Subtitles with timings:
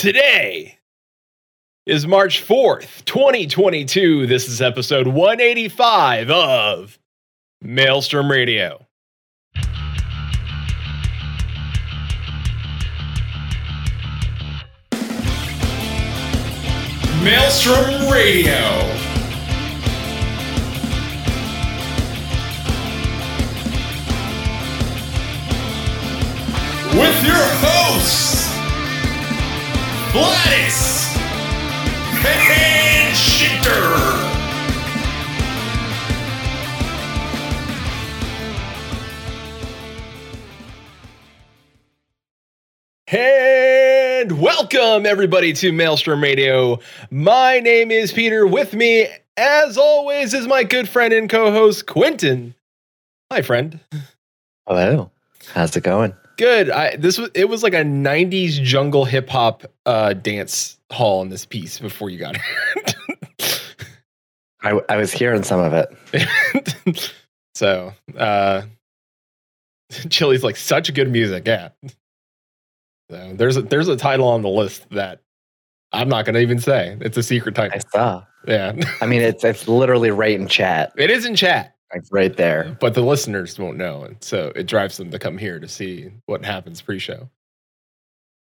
[0.00, 0.78] Today
[1.84, 4.26] is March 4th, 2022.
[4.26, 6.98] This is episode 185 of
[7.60, 8.86] Maelstrom Radio.
[17.22, 18.56] Maelstrom Radio.
[26.98, 28.49] With your hosts,
[30.12, 31.14] Gladys
[32.26, 34.40] and Shitter.
[43.06, 46.80] And welcome everybody to Maelstrom Radio.
[47.12, 48.44] My name is Peter.
[48.48, 52.56] With me, as always, is my good friend and co-host Quentin.
[53.30, 53.78] Hi, friend.
[54.66, 55.12] Hello.
[55.54, 56.14] How's it going?
[56.40, 56.70] Good.
[56.70, 61.28] I this was it was like a '90s jungle hip hop uh, dance hall in
[61.28, 63.54] this piece before you got here.
[64.62, 67.12] I, I was hearing some of it.
[67.54, 68.62] so, uh,
[70.08, 71.46] Chili's like such good music.
[71.46, 71.68] Yeah.
[73.10, 75.20] So there's a, there's a title on the list that
[75.92, 76.96] I'm not going to even say.
[77.02, 77.78] It's a secret title.
[77.78, 78.24] I saw.
[78.48, 78.72] Yeah.
[79.02, 81.76] I mean, it's it's literally right in chat, it is in chat,
[82.10, 82.76] right there.
[82.80, 84.04] but the listeners won't know.
[84.04, 87.28] And so it drives them to come here to see what happens pre show.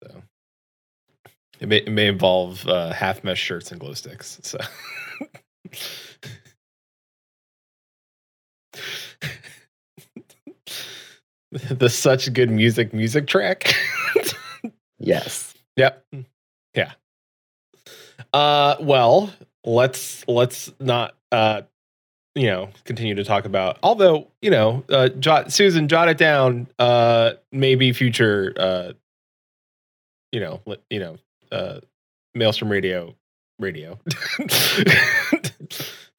[0.04, 0.22] So
[1.60, 4.40] it may, it may involve uh, half mesh shirts and glow sticks.
[4.44, 4.58] So.
[11.52, 13.76] the such good music music track.
[15.00, 15.54] Yes.
[15.78, 16.06] Yep.
[16.74, 16.94] Yeah.
[18.34, 19.32] Uh well,
[19.64, 21.62] let's let's not uh
[22.38, 26.68] you know, continue to talk about although, you know, uh jot Susan jot it down
[26.80, 28.94] uh maybe future uh
[30.32, 31.18] you know, you know,
[31.52, 31.80] uh
[32.36, 33.16] Maelstrom radio
[33.60, 34.00] radio.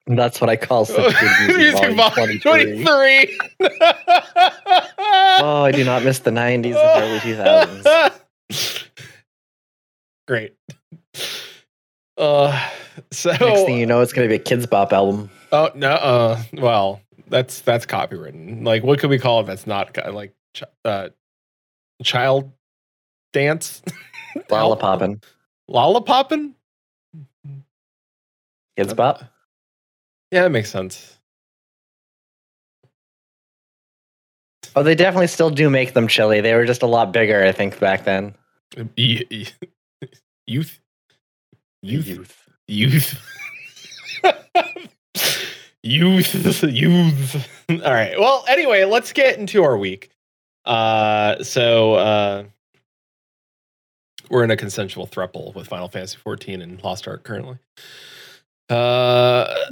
[0.07, 1.57] That's what I call such good music.
[1.57, 2.83] Music volume volume 23.
[2.83, 3.37] 23.
[5.41, 8.89] Oh, I do not miss the 90s and early 2000s.
[10.27, 10.55] Great.
[12.17, 12.69] Uh,
[13.11, 15.29] so Next thing you know, it's going to be a Kidz Bop album.
[15.51, 18.65] Oh no, uh, well, that's that's copywritten.
[18.65, 19.45] Like, what could we call it?
[19.45, 21.09] That's not like ch- uh,
[22.03, 22.51] child
[23.33, 23.81] dance,
[24.49, 25.23] Lollipoppin'.
[25.69, 26.53] lollipoppin.
[28.77, 29.23] Kidz Bop?
[30.31, 31.17] Yeah, that makes sense.
[34.75, 36.41] Oh, they definitely still do make them chili.
[36.41, 38.35] They were just a lot bigger, I think, back then.
[38.97, 39.47] Y- y-
[40.47, 40.79] Youth,
[41.83, 43.19] youth, youth.
[45.83, 50.09] youth youth all right well anyway let's get into our week
[50.65, 52.43] uh so uh
[54.29, 57.57] we're in a consensual thruple with final fantasy 14 and lost ark currently
[58.69, 59.45] uh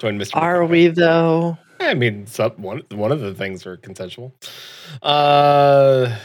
[0.00, 1.58] join mr Are we, though?
[1.80, 4.34] I mean, some, one one of the things are consensual.
[5.02, 6.16] Uh,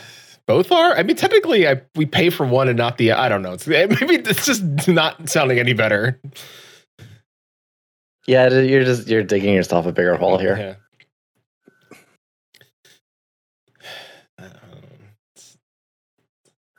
[0.46, 0.96] both are.
[0.96, 3.12] I mean, technically, I, we pay for one and not the.
[3.12, 3.54] I don't know.
[3.54, 6.20] It's maybe it's just not sounding any better.
[8.28, 10.78] Yeah, you're just you're digging yourself a bigger hole here.
[11.92, 11.98] Yeah.
[14.40, 14.50] Um,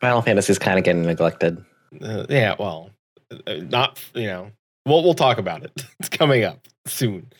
[0.00, 1.64] Final Fantasy is kind of getting neglected.
[2.02, 2.54] uh, yeah.
[2.58, 2.90] Well,
[3.46, 4.50] uh, not you know.
[4.86, 5.72] We'll we'll talk about it.
[6.00, 7.30] It's coming up soon.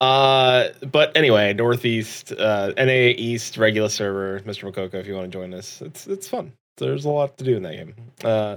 [0.00, 4.70] Uh, but anyway, Northeast, uh, NA East regular server, Mr.
[4.70, 6.52] Makoko, if you want to join us, it's it's fun.
[6.78, 7.94] There's a lot to do in that game.
[8.24, 8.56] Uh,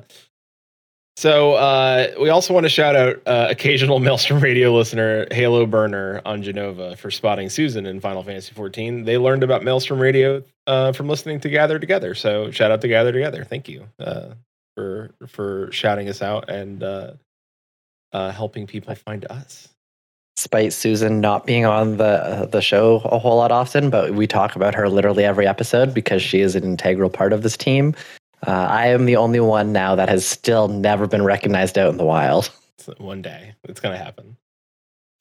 [1.18, 6.22] so uh, we also want to shout out uh, occasional Maelstrom Radio listener Halo Burner
[6.26, 9.06] on Jenova for spotting Susan in Final Fantasy XIV.
[9.06, 12.16] They learned about Maelstrom Radio uh, from listening to Gather Together.
[12.16, 13.46] So shout out to Gather Together.
[13.46, 14.32] Thank you uh,
[14.76, 17.14] for for shouting us out and uh,
[18.12, 19.70] uh, helping people find us.
[20.36, 24.56] despite Susan not being on the the show a whole lot often, but we talk
[24.56, 27.96] about her literally every episode because she is an integral part of this team.
[28.48, 31.98] Uh, I am the only one now that has still never been recognized out in
[31.98, 32.52] the wild.
[32.98, 34.38] One day it's gonna happen.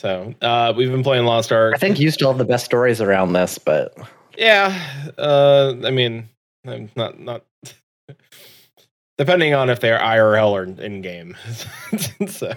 [0.00, 1.74] So uh, we've been playing Lost Ark.
[1.74, 3.96] I think you still have the best stories around this, but
[4.36, 4.78] Yeah,
[5.16, 6.28] uh, I mean,
[6.66, 7.44] I'm not not
[9.18, 11.36] depending on if they're IRL or in game.
[12.28, 12.52] so,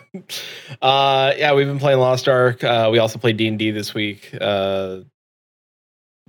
[0.82, 2.64] uh, yeah, we've been playing Lost Ark.
[2.64, 4.36] Uh, we also played D and D this week.
[4.42, 5.02] Uh,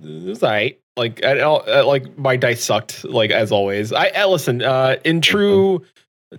[0.01, 0.79] it was alright.
[0.97, 3.03] Like, I, don't- uh, like my dice sucked.
[3.05, 3.93] Like as always.
[3.93, 4.61] I, I listen.
[4.61, 5.83] Uh, in true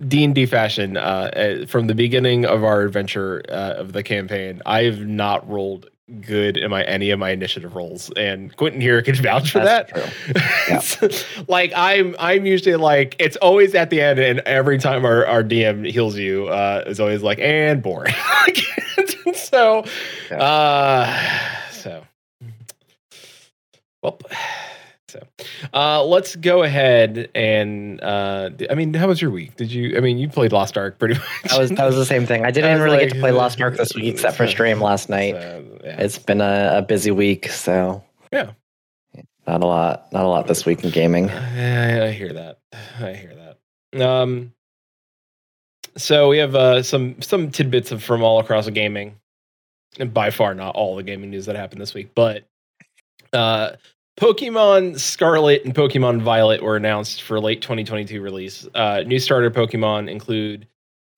[0.07, 4.03] D and D fashion, uh, uh, from the beginning of our adventure uh, of the
[4.03, 5.87] campaign, I've not rolled
[6.21, 9.91] good in my any of my initiative rolls, and Quentin here can vouch for That's
[9.93, 11.01] that.
[11.01, 15.25] It's- like I'm, I'm usually like it's always at the end, and every time our,
[15.25, 18.13] our DM heals you, uh, is always like and boring.
[19.33, 19.83] so,
[20.29, 20.37] Yeah.
[20.41, 21.05] uh,
[21.59, 21.60] so,
[24.01, 24.19] well,
[25.09, 25.25] so,
[25.73, 29.55] uh, let's go ahead and uh, I mean, how was your week?
[29.57, 29.97] Did you?
[29.97, 31.51] I mean, you played Lost Ark pretty much.
[31.51, 32.45] That was that was the same thing.
[32.45, 35.09] I didn't was really get to play Lost Ark this week except for stream last
[35.09, 35.33] night.
[35.35, 36.01] So, yeah.
[36.01, 38.51] It's been a, a busy week, so Yeah.
[39.47, 41.29] not a lot, not a lot this week in gaming.
[41.31, 42.59] I, I hear that.
[42.99, 44.01] I hear that.
[44.01, 44.53] Um,
[45.97, 49.17] so we have uh, some some tidbits of, from all across the gaming,
[49.99, 52.45] and by far not all the gaming news that happened this week, but
[53.33, 53.71] uh,
[54.19, 58.67] Pokemon Scarlet and Pokemon Violet were announced for late 2022 release.
[58.75, 60.67] Uh, new starter Pokemon include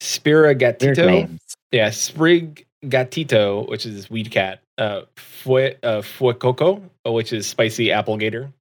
[0.01, 1.37] Spirigatito,
[1.71, 8.17] yeah, Sprig Gatito, which is Weed Cat, uh, Fue, uh, Fuecoco, which is Spicy Apple
[8.17, 8.51] Gator,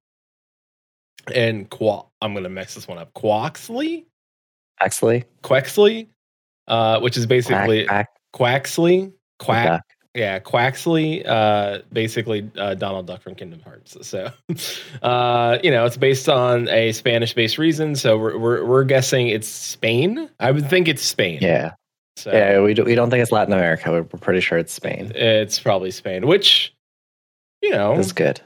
[1.33, 2.03] and Qua.
[2.21, 3.13] I'm gonna mess this one up.
[3.13, 4.05] Quaxly,
[4.81, 6.07] Actually, Quexley,
[6.67, 9.83] uh, which is basically Quack, Quaxly, Quack.
[10.15, 13.97] Yeah, Quaxly, uh, basically uh, Donald Duck from Kingdom Hearts.
[14.07, 14.31] So,
[15.01, 17.95] uh, you know, it's based on a Spanish-based reason.
[17.95, 20.29] So we're, we're we're guessing it's Spain.
[20.39, 21.39] I would think it's Spain.
[21.41, 21.71] yeah,
[22.17, 22.61] So yeah.
[22.61, 23.91] We do, we don't think it's Latin America.
[23.91, 25.11] We're, pretty sure it's Spain.
[25.15, 26.75] it's probably Spain, which
[27.63, 28.39] you know, It's good.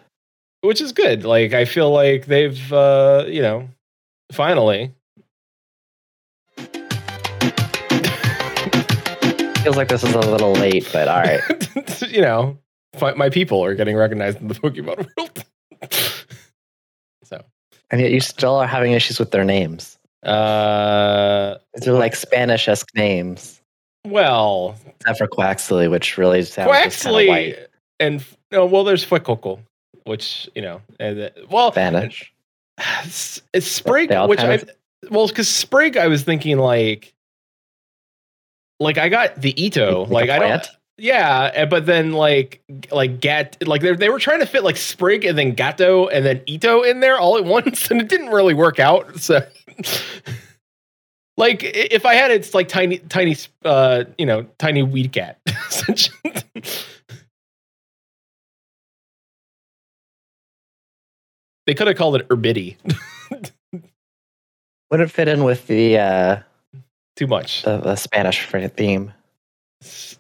[0.62, 1.26] which is good.
[1.26, 3.68] Like I feel like they've uh, you know,
[4.32, 4.94] finally.
[9.68, 11.42] Feels like this is a little late, but all right.
[12.10, 12.58] you know,
[13.02, 15.44] my people are getting recognized in the Pokemon world.
[17.26, 17.44] so,
[17.92, 20.00] And yet you still are having issues with their names.
[20.24, 23.62] uh, They're like Spanish-esque names,
[24.06, 26.70] well, except for Quaxly, which really sounds
[27.28, 27.58] white.
[28.00, 28.24] and
[28.54, 29.60] no, well, there's Fuecoco,
[30.06, 32.32] which you know, and uh, well, Spanish.
[32.80, 34.62] s- it's Sprig, which I
[35.12, 37.14] well, because Sprig, I was thinking like,
[38.80, 43.20] like I got the Ito, Like like, I don't, yeah, eh, but then like like
[43.20, 46.42] Gat, like they they were trying to fit like Sprig and then Gato and then
[46.48, 49.20] Ito in there all at once, and it didn't really work out.
[49.20, 49.46] So.
[51.38, 55.38] Like if I had it's like tiny, tiny, uh, you know, tiny weed cat.
[61.68, 62.76] they could have called it Urbidi.
[64.90, 66.40] Wouldn't fit in with the uh,
[67.18, 67.64] Too much.
[67.64, 69.12] the, the Spanish fr- theme.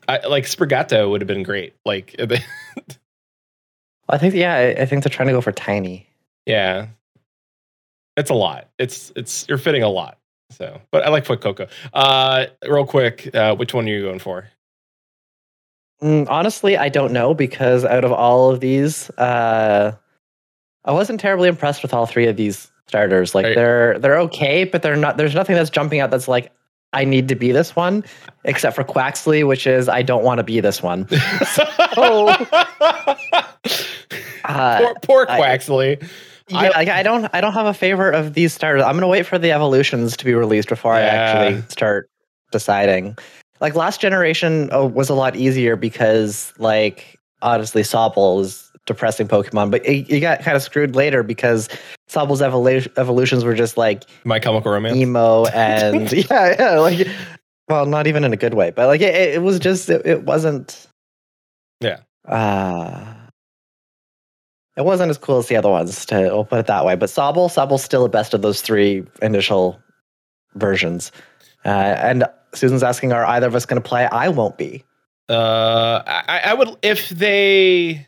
[0.08, 1.76] I, like Sprigato would have been great.
[1.86, 2.16] Like,
[4.10, 6.08] I think yeah, I, I think they're trying to go for tiny.
[6.46, 6.88] yeah,
[8.16, 8.70] it's a lot.
[8.80, 10.18] It's it's you're fitting a lot.
[10.52, 11.68] So, but I like Foot Coco.
[11.94, 14.48] Uh, real quick, uh, which one are you going for?
[16.02, 19.94] Mm, honestly, I don't know because out of all of these, uh,
[20.86, 23.36] I wasn't terribly impressed with all three of these starters.
[23.36, 23.56] Like Right.
[23.56, 25.18] they're they're okay, but they're not.
[25.18, 26.52] There's nothing that's jumping out that's like
[26.94, 28.04] I need to be this one,
[28.44, 31.08] except for Quaxly, which is I don't want to be this one.
[34.46, 36.10] Uh, poor poor I- Quaxly.
[36.48, 38.84] yeah, I- like I don't I don't have a favorite of these starters.
[38.84, 42.10] I'm gonna wait for the evolutions to be released before I actually start
[42.52, 43.18] deciding.
[43.60, 49.70] Like last generation oh, was a lot easier because like honestly Sobble is depressing Pokemon,
[49.70, 51.70] but it, you got kind of screwed later because
[52.10, 54.98] Sobble's evolu- evolutions were just like My Chemical Romance.
[54.98, 57.08] emo and yeah, yeah, like
[57.70, 60.24] well, not even in a good way, but like it, it was just it, it
[60.24, 60.88] wasn't.
[61.82, 62.00] Yeah.
[62.28, 63.14] Uh,
[64.76, 66.06] it wasn't as cool as the other ones.
[66.08, 66.96] To we'll put it that way.
[66.96, 69.80] But Sobble, Sobble's still the best of those three initial
[70.56, 71.12] versions.
[71.66, 74.06] Uh, and Susan's asking, are either of us going to play?
[74.06, 74.84] I won't be.
[75.30, 78.07] Uh, I, I would if they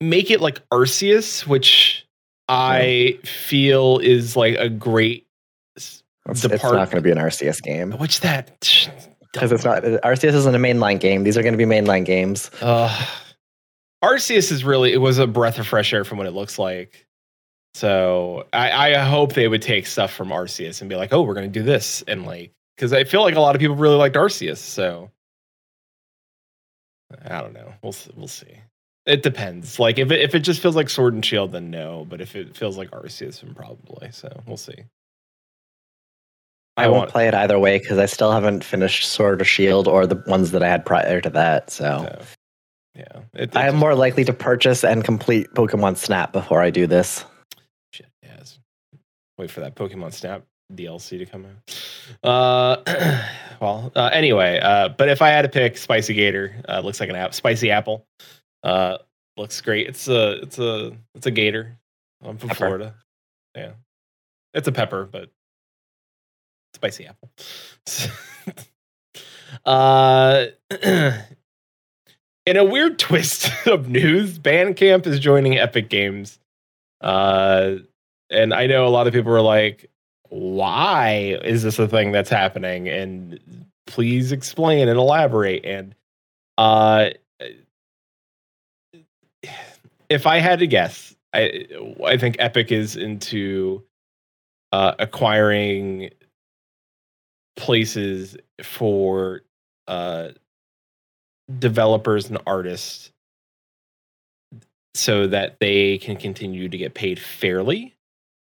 [0.00, 2.06] make it like Arceus, which
[2.48, 5.26] I feel is like a great.
[5.76, 8.60] It's, it's not going to be an Arceus game What's that?
[9.32, 9.82] because it's not.
[9.82, 11.22] Arceus isn't a mainline game.
[11.22, 12.50] These are going to be mainline games.
[12.60, 12.88] Uh,
[14.02, 17.06] Arceus is really it was a breath of fresh air from what it looks like.
[17.74, 21.34] So I, I hope they would take stuff from Arceus and be like, oh, we're
[21.34, 24.16] gonna do this and like because I feel like a lot of people really liked
[24.16, 24.58] Arceus.
[24.58, 25.10] So
[27.24, 27.72] I don't know.
[27.82, 28.60] We'll we'll see.
[29.06, 29.78] It depends.
[29.78, 32.04] Like if it, if it just feels like Sword and Shield, then no.
[32.08, 34.10] But if it feels like Arceus, then probably.
[34.10, 34.74] So we'll see.
[36.76, 39.88] I, I won't play it either way because I still haven't finished Sword or Shield
[39.88, 41.70] or the ones that I had prior to that.
[41.70, 42.26] So So,
[42.96, 46.70] yeah, it, I am just- more likely to purchase and complete Pokemon Snap before I
[46.70, 47.24] do this.
[47.92, 48.58] Shit, yes.
[49.38, 50.42] Wait for that Pokemon Snap
[50.74, 52.28] DLC to come out.
[52.28, 53.22] Uh,
[53.60, 57.08] well, uh, anyway, uh, but if I had to pick Spicy Gator, uh, looks like
[57.08, 57.32] an app.
[57.32, 58.04] Spicy Apple,
[58.66, 58.98] uh,
[59.36, 59.86] looks great.
[59.86, 61.78] It's a it's a it's a gator.
[62.22, 62.58] I'm from Pepper.
[62.58, 62.94] Florida.
[63.54, 63.72] Yeah,
[64.54, 65.30] it's a pepper, but
[66.74, 67.30] spicy apple.
[69.64, 70.46] uh,
[72.46, 76.40] in a weird twist of news, Bandcamp is joining Epic Games.
[77.00, 77.76] Uh,
[78.30, 79.88] and I know a lot of people were like,
[80.28, 82.88] why is this a thing that's happening?
[82.88, 83.38] And
[83.86, 85.64] please explain and elaborate.
[85.64, 85.94] And
[86.58, 87.10] uh,
[90.08, 91.66] if I had to guess, I
[92.04, 93.82] I think Epic is into
[94.72, 96.10] uh, acquiring
[97.56, 99.42] places for
[99.88, 100.28] uh,
[101.58, 103.12] developers and artists
[104.94, 107.94] so that they can continue to get paid fairly.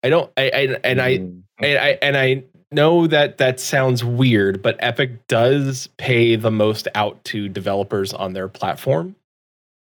[0.02, 0.32] I don't.
[0.36, 1.42] I, I and I Mm.
[1.60, 6.88] and I and I know that that sounds weird, but Epic does pay the most
[6.94, 9.16] out to developers on their platform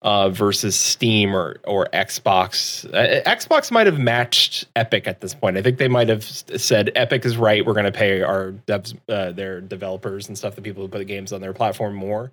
[0.05, 2.85] uh, versus Steam or or Xbox.
[2.93, 5.57] Uh, Xbox might have matched Epic at this point.
[5.57, 7.65] I think they might have said Epic is right.
[7.65, 10.99] We're going to pay our devs, uh, their developers and stuff, the people who put
[10.99, 12.31] the games on their platform more.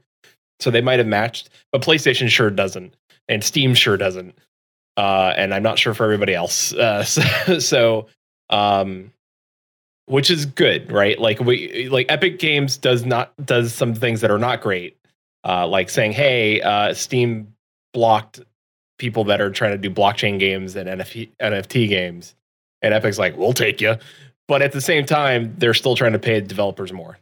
[0.61, 2.95] So they might have matched, but PlayStation sure doesn't,
[3.27, 4.35] and Steam sure doesn't.
[4.99, 6.75] Uh, and I'm not sure for everybody else.
[6.79, 8.07] Uh, so, so
[8.51, 9.11] um,
[10.07, 11.19] which is good, right?
[11.19, 14.99] Like we like Epic Games does not does some things that are not great,
[15.49, 17.53] uh, like saying, "Hey, uh, Steam
[17.93, 18.41] blocked
[18.99, 22.35] people that are trying to do blockchain games and NFT, NFT games,"
[22.83, 23.97] and Epic's like, "We'll take you,"
[24.49, 27.19] but at the same time, they're still trying to pay developers more.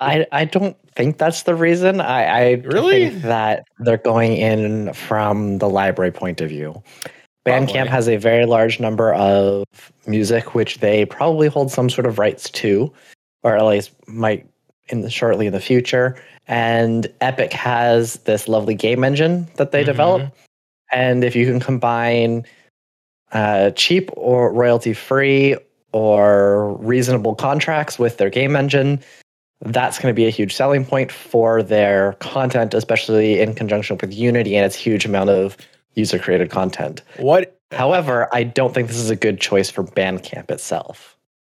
[0.00, 2.00] I, I don't think that's the reason.
[2.00, 3.10] I, I Really?
[3.10, 6.82] think that they're going in from the library point of view.
[7.46, 7.88] Bandcamp Probably.
[7.88, 9.64] has a very large number of
[10.06, 12.92] music which they probably hold some sort of rights to,
[13.42, 14.46] or at least might
[14.88, 16.16] in the shortly in the future.
[16.46, 19.86] And Epic has this lovely game engine that they Mhm.
[19.86, 20.22] develop.
[20.92, 22.44] And if you can combine
[23.30, 25.54] uh, cheap or royalty free
[25.92, 29.00] or reasonable contracts with their game engine,
[29.66, 34.14] that's going to be a huge selling point for their content, especially in conjunction with
[34.14, 35.58] Unity and its huge amount of
[35.94, 37.02] user created content.
[37.18, 41.14] What However, I don't think this is a good choice for Bandcamp itself.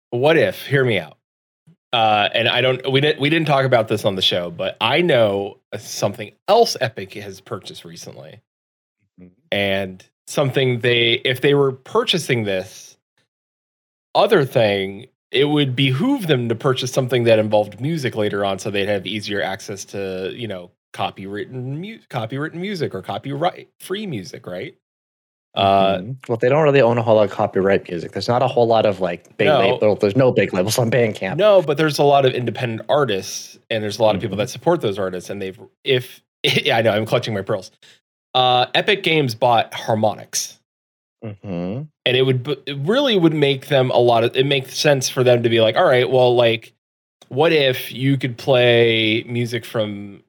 [0.09, 1.17] what if hear me out
[1.93, 4.77] uh and i don't we didn't we didn't talk about this on the show but
[4.81, 8.41] i know something else epic has purchased recently.
[9.51, 12.98] And something they if they were purchasing this
[14.15, 18.69] other thing it would behoove them to purchase something that involved music later on so
[18.69, 24.45] they'd have easier access to you know copywritten mu- copywritten music or copyright free music
[24.48, 24.75] right
[25.55, 26.15] uh Mhm.
[26.29, 28.13] well, they don't really own a whole lot of copyright music.
[28.13, 29.60] There's not a whole lot of like big No.
[29.60, 30.00] labels.
[30.00, 31.36] There's no big labels on Bandcamp.
[31.38, 34.39] No, but there's a lot of independent artists, and there's a lot of people Mhm.
[34.39, 37.72] that support those artists, and they've if yeah, I know I'm clutching my pearls.
[38.34, 40.58] Uh, Epic Games bought Harmonix,
[41.24, 41.88] Mhm.
[42.05, 45.24] and it would it really would make them a lot of it makes sense for
[45.24, 46.72] them to be like, all right, well, like,
[47.27, 50.24] what if you could play music from,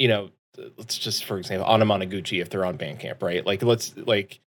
[0.00, 0.30] you know,
[0.76, 3.44] let's just for example, Anamanaguchi if they're on Bandcamp, right?
[3.44, 4.40] Like, let's like,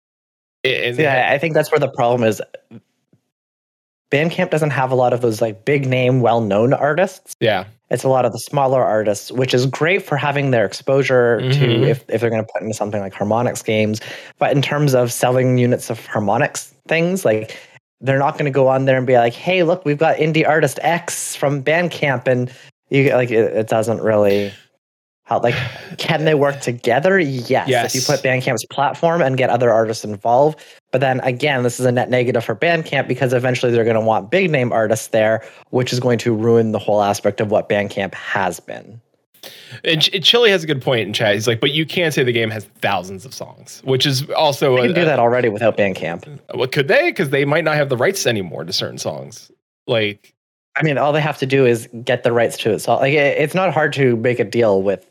[0.64, 2.40] and Yeah, I think that's where the problem is.
[4.10, 7.34] Bandcamp doesn't have a lot of those like big name, well known artists.
[7.40, 11.40] yeah, It's a lot of the smaller artists, which is great for having their exposure
[11.40, 11.52] Mhm.
[11.54, 14.00] to if, if they're going to put into something like Harmonix games.
[14.38, 17.56] But in terms of selling units of Harmonix things, like
[18.02, 20.46] they're not going to go on there and be like, "Hey, look, we've got indie
[20.46, 22.50] artist X from Bandcamp," and
[22.90, 24.52] you like it, it doesn't really
[25.32, 25.42] help.
[25.42, 25.56] Like,
[25.98, 27.18] can they work together?
[27.18, 27.94] Yes.
[27.94, 30.60] If you put Bandcamp's platform and get other artists involved,
[30.90, 34.00] but then again, this is a net negative for Bandcamp because eventually they're going to
[34.00, 37.68] want big name artists there, which is going to ruin the whole aspect of what
[37.68, 39.00] Bandcamp has been.
[39.82, 41.34] And Ch- Chili has a good point in chat.
[41.34, 44.76] He's like, but you can't say the game has thousands of songs, which is also
[44.76, 46.38] They a, can do that already without Bandcamp.
[46.54, 47.10] What could they?
[47.10, 49.50] Because they might not have the rights anymore to certain songs.
[49.88, 50.32] Like,
[50.76, 52.78] I mean, all they have to do is get the rights to it.
[52.80, 55.04] So, like, it, it's not hard to make a deal with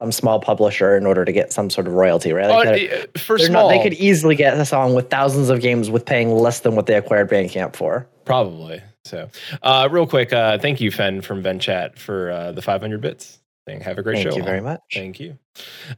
[0.00, 2.48] some small publisher in order to get some sort of royalty, right?
[2.48, 5.50] Like, they're- uh, for they're small, not, they could easily get a song with thousands
[5.50, 8.06] of games with paying less than what they acquired Bandcamp for.
[8.24, 8.82] probably.
[9.04, 9.28] So,
[9.62, 13.38] uh, real quick, uh, thank you, Fen from VenChat, for uh, the 500 bits.
[13.66, 13.80] Thing.
[13.80, 14.30] Have a great Thank show.
[14.32, 14.80] Thank you very much.
[14.92, 15.38] Thank you.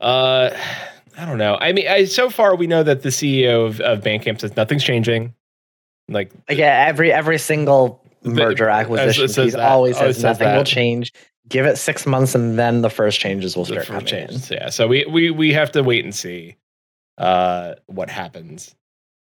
[0.01, 0.51] Uh,
[1.19, 1.57] I don't know.
[1.61, 4.85] I mean, I, so far we know that the CEO of, of Bandcamp says nothing's
[4.85, 5.35] changing.
[6.09, 9.63] Like, Like yeah, every every single merger acquisition, says he's that.
[9.71, 11.13] always Always says says nothing will change.
[11.51, 14.07] Give it six months, and then the first changes will start coming in.
[14.07, 14.51] changes.
[14.51, 14.71] Yeah.
[14.71, 16.57] So we, we we have to wait and see
[17.19, 18.75] uh, what happens.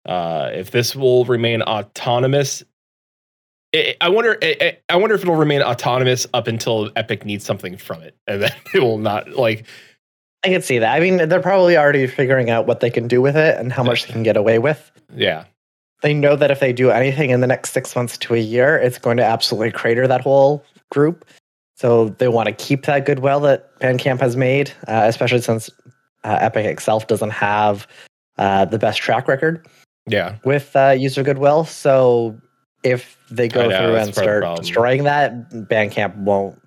[0.05, 2.63] Uh, if this will remain autonomous,
[3.73, 4.37] I I wonder.
[4.41, 8.41] I I wonder if it'll remain autonomous up until Epic needs something from it, and
[8.43, 9.65] then it will not like.
[10.43, 10.95] I can see that.
[10.95, 13.83] I mean, they're probably already figuring out what they can do with it and how
[13.83, 14.91] much they can get away with.
[15.13, 15.45] Yeah,
[16.03, 18.77] They know that if they do anything in the next six months to a year,
[18.77, 21.25] it's going to absolutely crater that whole group.
[21.77, 25.69] So they want to keep that goodwill that Bandcamp has made, uh, especially since
[26.23, 27.87] uh, Epic itself doesn't have
[28.39, 29.67] uh, the best track record
[30.07, 31.65] yeah, with uh, user goodwill.
[31.65, 32.35] So
[32.83, 36.59] if they go know, through and part of the start destroying that, Bandcamp won't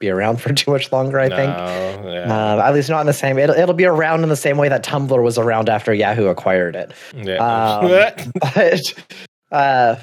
[0.00, 1.20] be around for too much longer.
[1.20, 2.04] I think.
[2.04, 3.38] Yeah, Um, at least not in the same.
[3.38, 6.74] It'll, it'll be around in the same way that Tumblr was around after Yahoo acquired
[6.74, 6.90] it.
[7.14, 7.36] yeah.
[7.36, 7.86] um,
[8.54, 8.94] But
[9.52, 9.96] uh,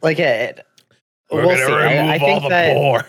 [0.00, 0.64] like it,
[1.30, 1.72] We're we'll gonna see.
[1.72, 3.06] remove I, I all think the that poor.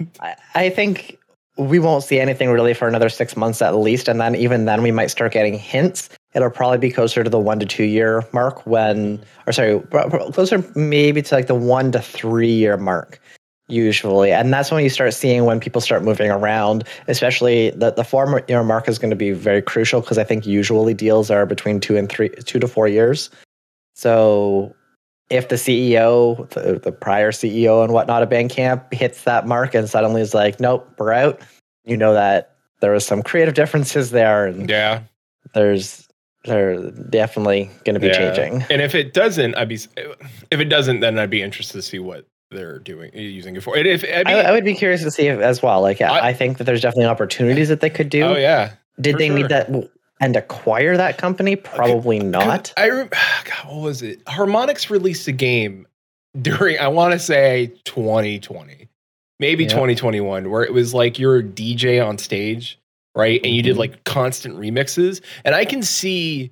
[0.20, 1.18] I, I think
[1.58, 4.82] we won't see anything really for another six months at least, and then even then
[4.82, 6.08] we might start getting hints.
[6.34, 9.80] It'll probably be closer to the one to two year mark when, or sorry,
[10.32, 13.20] closer maybe to like the one to three year mark
[13.68, 16.84] usually, and that's when you start seeing when people start moving around.
[17.08, 20.46] Especially the the four year mark is going to be very crucial because I think
[20.46, 23.30] usually deals are between two and three, two to four years.
[23.94, 24.74] So
[25.30, 29.88] if the CEO, the, the prior CEO and whatnot of Bandcamp hits that mark and
[29.88, 31.40] suddenly is like, nope, we're out,
[31.84, 35.02] you know that there was some creative differences there and yeah,
[35.54, 36.06] there's
[36.44, 38.32] they're definitely going to be Yeah.
[38.34, 38.64] changing.
[38.70, 39.80] And if it doesn't, I'd be.
[40.52, 43.76] If it doesn't, then I'd be interested to see what they're doing using it for.
[43.76, 45.80] And if I mean, I, I would be curious to see if, as well.
[45.80, 48.22] Like, I, I- think that there's definitely opportunities that they could do.
[48.22, 49.36] oh yeah, Did they sure.
[49.38, 49.68] need that
[50.20, 51.56] and acquire that company?
[51.56, 52.72] Probably not.
[52.76, 53.08] I rem-
[53.44, 54.24] God, what was it?
[54.24, 55.86] Harmonix released a game
[56.40, 58.88] during I want to say 2020,
[59.40, 59.70] maybe Yeah.
[59.70, 62.78] 2021, where it was like you're a DJ on stage,
[63.14, 63.40] right?
[63.44, 63.80] And you did Mhm.
[63.80, 66.50] like constant remixes, and I can see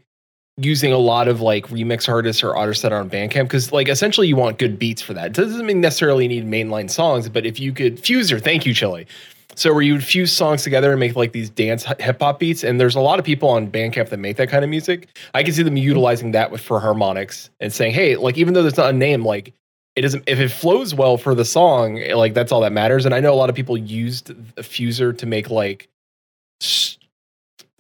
[0.56, 3.88] using a lot of like remix artists or artists that are on Bandcamp because like
[3.88, 5.26] essentially you want good beats for that.
[5.26, 9.06] It doesn't mean necessarily need mainline songs, but if you could fuser, thank you, Chili.
[9.54, 12.64] So where you would fuse songs together and make like these dance hip hop beats,
[12.64, 15.08] and there's a lot of people on Bandcamp that make that kind of music.
[15.34, 15.84] I can see them mm-hmm.
[15.84, 19.24] utilizing that with for Harmonix and saying, hey, like even though there's not a name,
[19.24, 19.52] like
[19.96, 23.04] it doesn't if it flows well for the song, eh, like that's all that matters.
[23.04, 25.88] And I know a lot of people used a fuser to make like,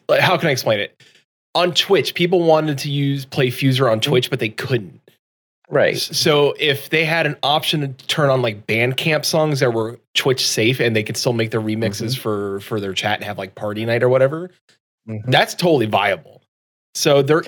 [0.08, 1.00] like how can I explain it?
[1.56, 4.10] On Twitch, people wanted to use play fuser on mm-hmm.
[4.10, 5.00] Twitch, but they couldn't.
[5.70, 5.96] Right.
[5.98, 10.46] So if they had an option to turn on like Bandcamp songs that were Twitch
[10.46, 13.54] safe and they could still make their remixes for for their chat and have like
[13.54, 14.50] party night or whatever,
[15.08, 15.22] Mhm.
[15.30, 16.42] that's totally viable.
[16.94, 17.42] So there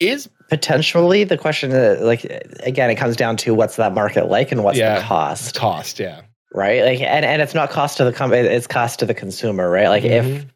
[0.00, 2.24] is Potentially, the question, uh, like
[2.60, 4.96] again, it comes down to what's that market like and what's Yeah.
[4.98, 6.20] the cost, cost, yeah.
[6.54, 6.82] right?
[6.84, 9.88] Like, and, and it's not cost to the company; it's cost to the consumer, right?
[9.88, 10.46] Like, if Mhm.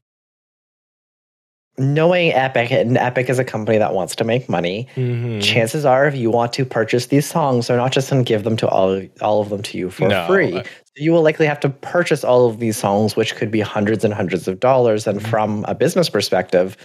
[1.79, 5.43] Knowing Epic, and Epic is a company that wants to make money, Mhm.
[5.43, 8.45] chances are, if you want to purchase these songs, they're not just going to give
[8.45, 10.57] them to all all of them to you for No, free.
[10.59, 10.65] I-
[10.97, 14.15] you will likely have to purchase all of these songs, which could be hundreds and
[14.15, 15.07] hundreds of dollars.
[15.07, 15.27] And Mhm.
[15.29, 16.77] from a business perspective,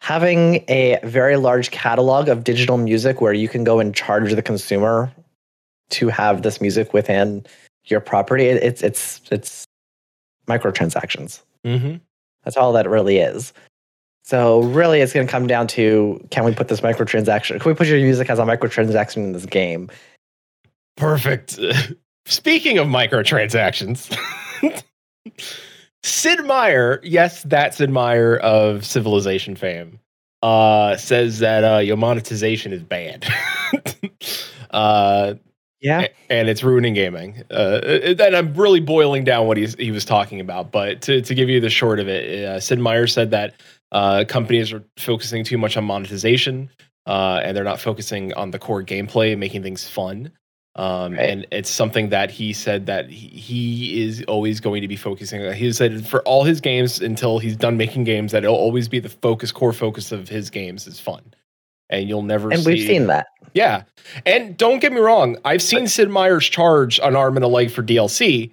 [0.00, 4.42] having a very large catalog of digital music where you can go and charge the
[4.42, 5.10] consumer
[5.90, 7.44] to have this music within
[7.84, 9.64] your property, it's it's it's
[10.48, 11.40] microtransactions.
[11.64, 12.00] Mhm.
[12.44, 13.52] That's all that really is.
[14.28, 17.58] So really, it's going to come down to can we put this microtransaction?
[17.62, 19.88] Can we put your music as a microtransaction in this game?
[20.98, 21.58] Perfect.
[22.26, 24.14] Speaking of microtransactions,
[26.02, 29.98] Sid Meier, yes, that Sid Meier of Civilization fame,
[30.42, 33.26] uh, says that uh, your monetization is bad.
[34.72, 35.36] uh,
[35.80, 37.44] Yeah, and it's ruining gaming.
[37.50, 40.70] Uh, and I'm really boiling down what he's, he was talking about.
[40.70, 43.54] But to, to give you the short of it, uh, Sid Meier said that
[43.92, 46.70] uh, companies are focusing too much on monetization
[47.08, 50.30] uh, and they're not focusing on the core gameplay and making things fun.
[50.76, 51.30] Um, Right.
[51.30, 55.44] And it's something that he said that he, he is always going to be focusing
[55.44, 55.52] on.
[55.54, 59.00] He said for all his games until he's done making games, that it'll always be
[59.00, 61.22] the focus, core focus of his games is fun.
[61.90, 63.26] And you'll never and see we've seen that.
[63.54, 63.84] yeah.
[64.26, 67.70] And don't get me wrong, I've seen Sid Meier's charge an arm and a leg
[67.70, 68.52] for DLC,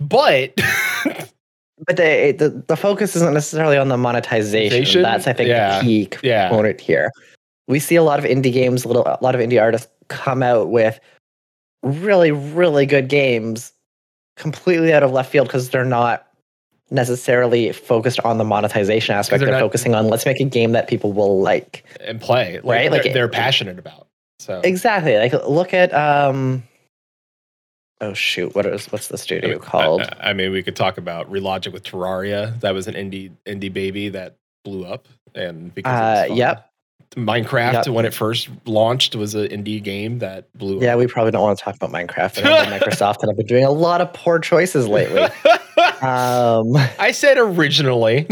[0.00, 0.58] but
[1.86, 5.02] But the, the the focus isn't necessarily on the monetization.
[5.02, 5.78] That's I think Yeah.
[5.78, 6.48] the key yeah.
[6.48, 7.10] component here.
[7.68, 10.42] We see a lot of indie games, a little a lot of indie artists come
[10.42, 11.00] out with
[11.82, 13.72] really really good games
[14.36, 16.26] completely out of left field because they're not
[16.90, 19.40] necessarily focused on the monetization aspect.
[19.40, 21.84] they're They're, focusing on let's make a game that people will like.
[22.00, 22.54] And play.
[22.62, 24.06] Like, Right, like they're, it- they're passionate about.
[24.40, 25.16] So Exactly.
[25.16, 26.62] Like look at um
[28.00, 30.02] oh shoot, what is what's the I studio mean, called?
[30.02, 32.58] I, I mean, we could talk about Relogic with Terraria.
[32.60, 36.70] That was an indie indie baby that blew up and because Uh, yep.
[37.16, 37.88] Minecraft Yep.
[37.88, 40.82] when it first launched was an indie game that blew up.
[40.82, 40.98] Yeah, up.
[40.98, 42.44] we probably don't want to talk about Minecraft.
[42.44, 45.22] I know Microsoft and I've been doing a lot of poor choices lately.
[46.02, 48.26] Um, I said originally.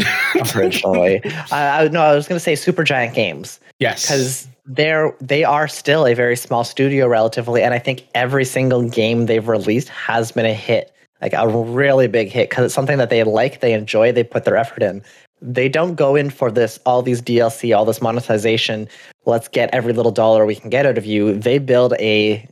[0.55, 1.21] originally,
[1.51, 4.03] I, I no, I was going to say Supergiant Games yes.
[4.05, 8.87] because they're they are still a very small studio relatively, and I think every single
[8.87, 12.97] game they've released has been a hit, like a really big hit, because it's something
[12.97, 15.01] that they like, they enjoy, they put their effort in.
[15.41, 18.87] They don't go in for this all these DLC, all this monetization.
[19.25, 21.37] Let's get every little dollar we can get out of you.
[21.37, 22.47] They build a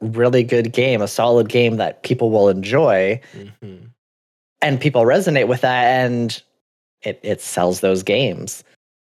[0.00, 3.88] really good game, a solid game that people will enjoy Mhm.
[4.60, 6.42] and people resonate with that and
[7.02, 8.64] it, it sells those games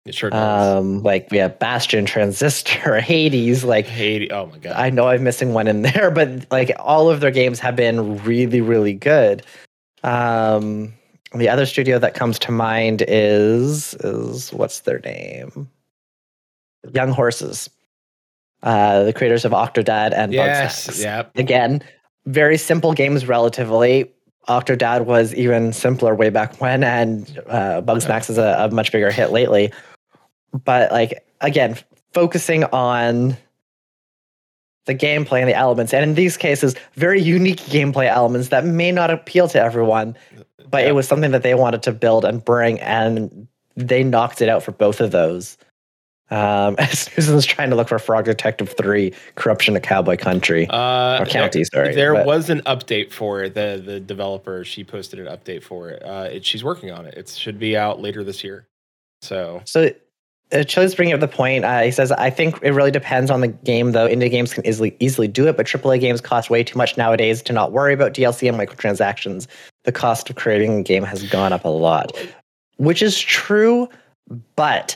[0.06, 0.78] It sure does.
[0.78, 4.30] um like we have bastion transistor hades like Haiti.
[4.32, 4.74] Oh my god.
[4.76, 8.18] i know i'm missing one in there but like all of their games have been
[8.24, 9.46] really really good
[10.04, 10.94] um
[11.34, 15.70] the other studio that comes to mind is is what's their name
[16.94, 17.70] young horses
[18.64, 20.88] uh the creators of octodad and yes.
[20.88, 21.38] Bugsnax Yep.
[21.38, 21.82] again,
[22.26, 24.10] very simple games relatively.
[24.50, 29.10] Octodad was even simpler way back when, and uh, Bugsnax is a, a much bigger
[29.10, 29.72] hit lately.
[30.54, 31.78] But like again,
[32.14, 33.38] focusing on
[34.86, 38.92] the gameplay and the elements, and in these cases, very unique gameplay elements that may
[38.92, 40.16] not appeal to everyone,
[40.70, 40.90] but Yeah.
[40.90, 44.62] it was something that they wanted to build and bring, and they knocked it out
[44.62, 45.58] for both of those.
[46.30, 50.68] Um, as Susan's trying to look for Frog Detective 3 Corruption of Cowboy Country.
[50.70, 53.54] Uh, or County, sorry, There but- was an update for it.
[53.56, 56.04] The the developer she posted an update for it.
[56.04, 57.14] Uh, it she's working on it.
[57.16, 58.68] It should be out later this year.
[59.22, 59.90] So So uh,
[60.68, 61.66] Chili's bringing up the point.
[61.66, 64.08] Uh, he says, I think it really depends on the game, though.
[64.08, 67.42] Indie games can easily easily do it, but AAA games cost way too much nowadays
[67.44, 69.48] to not worry about DLC and microtransactions.
[69.86, 72.16] The cost of creating a game has gone up a lot,
[72.78, 73.90] which is true,
[74.56, 74.96] but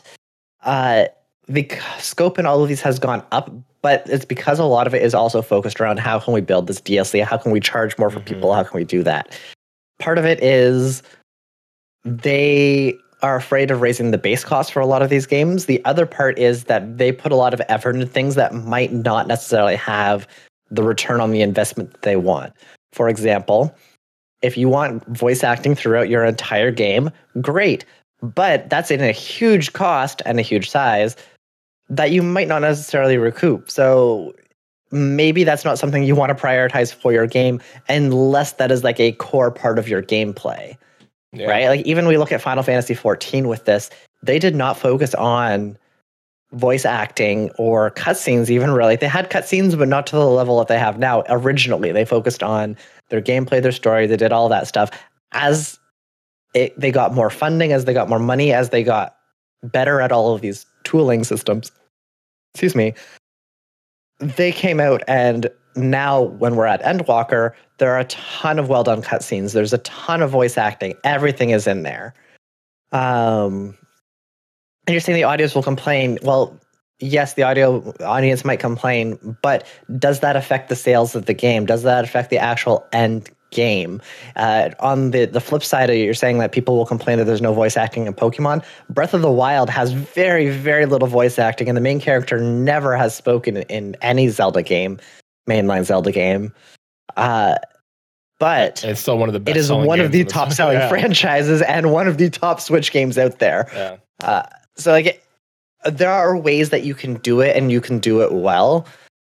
[0.63, 1.05] uh,
[1.47, 1.67] the
[1.97, 3.51] scope in all of these has gone up.
[3.81, 6.67] But it's because a lot of it is also focused around how can we build
[6.67, 7.23] this DLC?
[7.23, 8.25] How can we charge more for Mhm.
[8.25, 8.53] people?
[8.53, 9.37] How can we do that?
[9.99, 11.03] Part of it is
[12.03, 15.65] they are afraid of raising the base cost for a lot of these games.
[15.65, 18.93] The other part is that they put a lot of effort into things that might
[18.93, 20.27] not necessarily have
[20.69, 22.53] the return on the investment that they want.
[22.93, 23.75] For example,
[24.41, 27.09] if you want voice acting throughout your entire game,
[27.41, 27.85] great.
[28.21, 31.15] But that's in a huge cost and a huge size
[31.89, 33.71] that you might not necessarily recoup.
[33.71, 34.33] So
[34.91, 38.99] maybe that's not something you want to prioritize for your game unless that is like
[38.99, 40.77] a core part of your gameplay
[41.33, 41.47] yeah.
[41.47, 41.67] right?
[41.67, 43.89] Like even we look at Final Fantasy 14 with this,
[44.23, 45.77] they did not focus on
[46.53, 48.95] voice acting or cutscenes even really.
[48.95, 51.23] They had cutscenes, but not to the level that they have now.
[51.29, 52.77] Originally, they focused on
[53.09, 54.89] their gameplay, their story, they did all that stuff.
[55.33, 55.77] As
[56.53, 59.17] it, they got more funding, as they got more money, as they got
[59.63, 61.71] better at all of these tooling systems,
[62.53, 62.93] excuse me,
[64.19, 68.83] they came out and now when we're at Endwalker, there are a ton of well
[68.83, 69.53] done cutscenes.
[69.53, 70.95] There's a ton of voice acting.
[71.03, 72.13] Everything is in there.
[72.91, 73.77] Um,
[74.87, 76.17] and you're saying the audience will complain.
[76.23, 76.57] Well,
[76.99, 81.65] yes, the audio audience might complain, but does that affect the sales of the game?
[81.65, 84.01] Does that affect the actual end game?
[84.35, 87.53] Uh, on the, the flip side you're saying that people will complain that there's no
[87.53, 88.63] voice acting in Pokemon.
[88.89, 92.95] Breath of the Wild has very, very little voice acting, and the main character never
[92.95, 94.99] has spoken in any Zelda game,
[95.47, 96.53] mainline Zelda game.
[97.15, 97.55] Uh,
[98.39, 99.57] but it's still one of the best.
[99.57, 100.89] it is one of the top selling yeah.
[100.89, 103.67] franchises and one of the top Switch games out there.
[103.73, 103.97] Yeah.
[104.23, 104.43] Uh,
[104.75, 105.23] so like, it-
[105.85, 108.85] there are ways that you can do it, and you can do it well.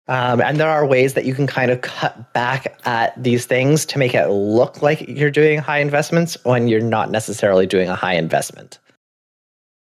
[0.08, 3.86] Um, and there are ways that you can kind of cut back at these things
[3.86, 7.96] to make it look like you're doing high investments when you're not necessarily doing a
[7.96, 8.80] high investment.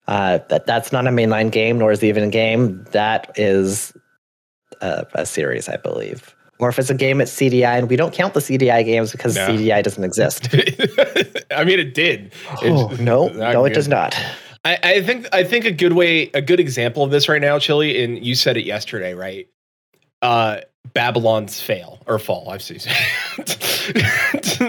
[0.06, 2.84] Uh, that that's not a mainline game, nor is it even a game.
[2.92, 3.92] That is
[4.80, 6.34] a, a series, I believe.
[6.60, 9.36] Or if it's a game, at CDI, and we don't count the CDI games because
[9.36, 9.46] No.
[9.48, 10.48] CDI doesn't exist.
[11.52, 12.32] I mean, it did.
[12.62, 14.16] Oh, It's no, no, it does not.
[14.64, 17.60] I, I think I think a good way, a good example of this right now,
[17.60, 19.48] Chili, and you said it yesterday, right?
[20.20, 20.58] Uh,
[20.94, 22.50] Babylon's fail or fall.
[22.50, 22.80] I've seen.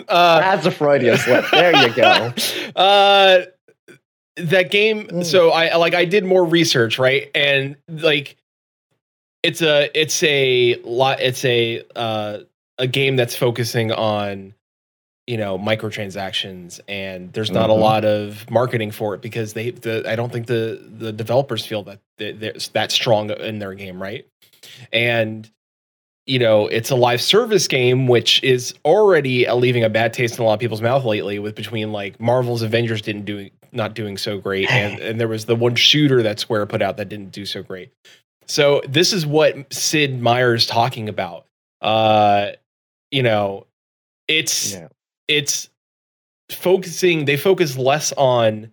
[0.07, 1.45] uh, That's a Freudian slip.
[1.51, 2.33] There you go.
[2.75, 3.45] Uh,
[4.35, 5.07] that game.
[5.07, 5.25] Mm.
[5.25, 7.29] So I like I did more research, right?
[7.33, 8.35] And like,
[9.43, 11.19] it's a it's a lot.
[11.21, 12.39] It's a uh,
[12.77, 14.53] a game that's focusing on
[15.27, 17.73] you know microtransactions and there's not Mhm.
[17.73, 21.65] a lot of marketing for it because they the I don't think the the developers
[21.65, 24.25] feel that they're that strong in their game right
[24.91, 25.47] and
[26.25, 30.37] you know it's a live service game which is already uh, leaving a bad taste
[30.39, 33.93] in a lot of people's mouth lately with between like Marvel's Avengers didn't do not
[33.93, 37.07] doing so great, and and there was the one shooter that Square put out that
[37.07, 37.91] didn't do so great.
[38.49, 41.45] So this is what Sid Meier's talking about.
[41.81, 42.51] Uh,
[43.11, 43.67] you know,
[44.27, 44.87] it's Yeah.
[45.27, 45.69] it's
[46.51, 47.25] focusing.
[47.25, 48.71] They focus less on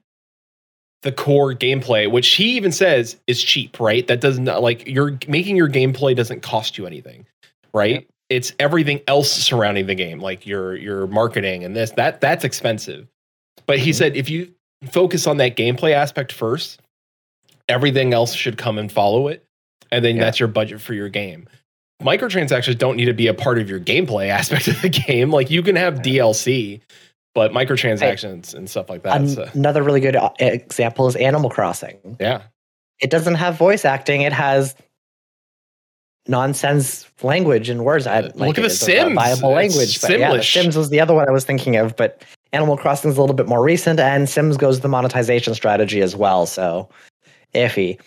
[1.03, 3.79] the core gameplay, which he even says is cheap.
[3.79, 4.07] Right?
[4.07, 7.27] That does not like you're making your gameplay doesn't cost you anything,
[7.75, 7.93] right?
[7.97, 8.05] Yep.
[8.29, 13.07] It's everything else surrounding the game, like your your marketing and this that that's expensive.
[13.67, 13.95] But he Mhm.
[13.95, 14.53] said if you
[14.91, 16.81] focus on that gameplay aspect first,
[17.69, 19.45] everything else should come and follow it,
[19.93, 20.25] and then Yeah.
[20.25, 21.49] that's your budget for your game.
[22.03, 25.31] Microtransactions don't need to be a part of your gameplay aspect of the game.
[25.31, 26.81] Like you can have DLC,
[27.35, 29.27] but microtransactions and stuff like that.
[29.29, 32.17] So, Another really good uh, example is Animal Crossing.
[32.21, 32.43] yeah,
[33.01, 34.23] It doesn't have voice acting.
[34.23, 34.75] It has
[36.29, 38.07] nonsense language and words.
[38.07, 39.15] I, Uh, look at The Sims.
[39.15, 40.01] viable language.
[40.01, 40.43] But yeah, The.
[40.43, 41.95] Sims was the other one I was thinking of.
[41.97, 46.01] But Animal Crossing is a little bit more recent, and Sims goes the monetization strategy
[46.01, 46.47] as well.
[46.47, 46.89] So
[47.55, 48.01] iffy.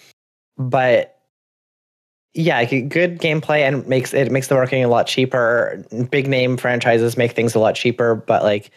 [0.57, 1.18] But
[2.33, 5.83] yeah, good gameplay and makes it makes the marketing a lot cheaper.
[6.11, 8.69] Big name franchises make things a lot cheaper, but like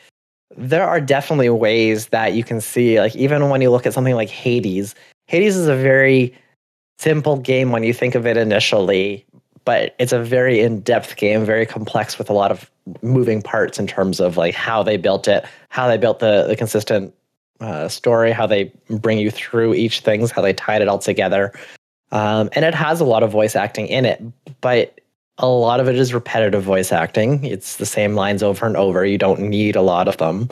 [0.56, 4.14] there are definitely ways that you can see like even when you look at something
[4.14, 4.94] like Hades,
[5.26, 6.34] Hades is a very
[6.98, 9.26] simple game when you think of it initially,
[9.64, 12.70] but it's a very in-depth game, very complex with a lot of
[13.02, 16.56] moving parts in terms of like how they built it, how they built the the
[16.56, 17.14] consistent
[17.60, 21.52] uh, story, how they bring you through each things, how they tied it all together.
[22.12, 24.22] Um, and it has a lot of voice acting in it,
[24.60, 25.00] but
[25.38, 27.44] a lot of it is repetitive voice acting.
[27.44, 29.04] It's the same lines over and over.
[29.04, 30.48] You don't need a lot of them.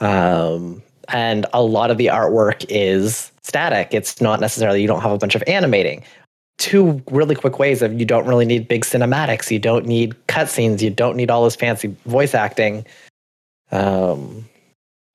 [0.00, 3.88] Um, and a lot of the artwork is static.
[3.92, 6.02] It's not necessarily, you don't have a bunch of animating.
[6.58, 9.50] Two really quick ways of you don't really need big cinematics.
[9.50, 10.80] You don't need cutscenes.
[10.80, 12.86] You don't need all this fancy voice acting.
[13.70, 14.48] Um,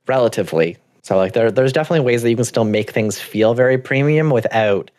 [0.07, 0.77] relatively.
[1.01, 4.29] So like there, there's definitely ways that you can still make things feel very premium
[4.29, 4.91] without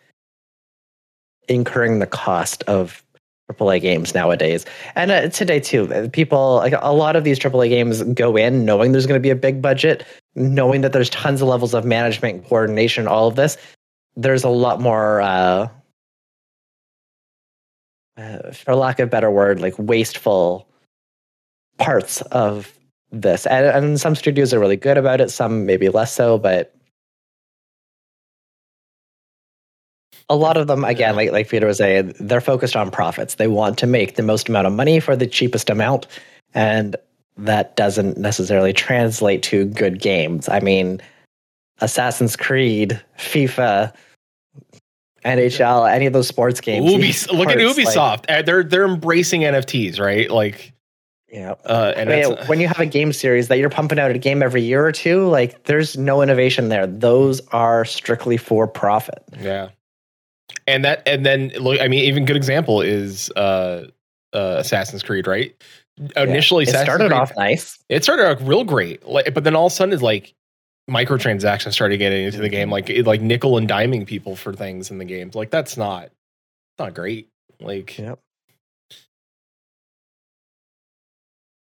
[1.48, 3.02] incurring the cost of
[3.50, 4.64] AAA games nowadays.
[4.94, 8.64] And uh, today too, uh, people like a lot of these AAA games go in
[8.64, 11.84] knowing there's going to be a big budget, knowing that there's tons of levels of
[11.84, 13.56] management, coordination, all of this.
[14.16, 15.68] There's a lot more, uh,
[18.16, 20.68] uh, for lack of a better word, like wasteful
[21.78, 22.72] parts of
[23.10, 23.46] this.
[23.46, 26.74] And, and some studios are really good about it, some maybe less so, but
[30.32, 33.46] a lot of them again like like peter was saying they're focused on profits they
[33.48, 36.06] want to make the most amount of money for the cheapest amount
[36.54, 36.96] and
[37.36, 41.00] that doesn't necessarily translate to good games i mean
[41.80, 43.92] assassin's creed fifa
[45.24, 48.24] nhl any of those sports games Ubis- look at parts, like- Ubisoft.
[48.28, 50.28] Uh, they're they're embracing NFTs, right?
[50.28, 50.72] Like,
[51.30, 54.10] yeah uh, and I mean, when you have a game series that you're pumping out
[54.10, 58.66] a game every year or two like there's no innovation there those are strictly for
[58.68, 59.70] profit Yeah.
[60.66, 63.86] And that and then look I mean even good example is uh
[64.32, 65.54] uh Assassin's Creed, right?
[66.16, 69.06] Initially it Assassin's started Creed, off nice it started out real great.
[69.06, 70.34] Like but then all of a sudden it's like
[70.90, 74.90] microtransactions started getting into the game like it, like nickel and diming people for things
[74.90, 75.34] in the games.
[75.34, 76.10] Like that's not
[76.78, 77.28] not great.
[77.60, 78.18] Like Yep.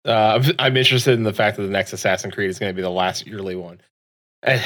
[0.05, 2.75] uh, I'm, I'm interested in the fact that the next Assassin's Creed is going to
[2.75, 3.79] be the last yearly one.
[4.45, 4.63] I,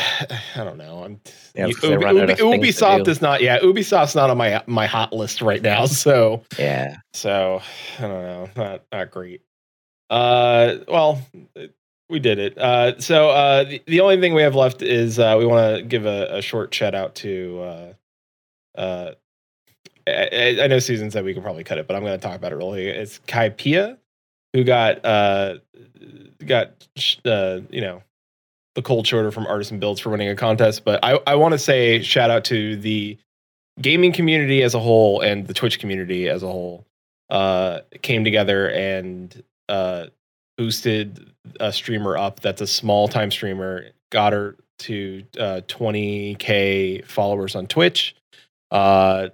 [0.55, 1.03] I don't know.
[1.03, 1.19] I'm
[1.55, 3.41] Yeah, you- it's 'cause they Ubi- Ubi- of things to Ubisoft is not.
[3.41, 5.85] Yeah, Ubisoft's not on my my hot list right now.
[5.85, 7.61] So yeah so
[7.99, 8.49] I don't know.
[8.55, 9.41] Not not great.
[10.09, 11.21] Uh, well,
[12.09, 12.57] we did it.
[12.57, 15.83] Uh, so uh, the, the only thing we have left is uh, we want to
[15.83, 17.61] give a, a short shout out to.
[17.61, 17.93] Uh,
[18.77, 19.11] uh,
[20.07, 22.21] I, I- I know Susan said we could probably cut it, but I'm going to
[22.27, 22.87] talk about it really.
[22.87, 23.97] It's Kai Pia,
[24.53, 25.59] who got uh,
[26.45, 26.71] got
[27.23, 28.01] uh, you know
[28.75, 30.83] the cold shoulder from Artisan Builds for winning a contest.
[30.85, 33.17] But I, I want to say shout out to the
[33.81, 36.85] gaming community as a whole and the Twitch community as a whole
[37.29, 40.07] uh, came together and uh,
[40.57, 47.55] boosted a streamer up that's a small time streamer, got her to uh, 20k followers
[47.55, 48.15] on Twitch.
[48.69, 49.29] Uh,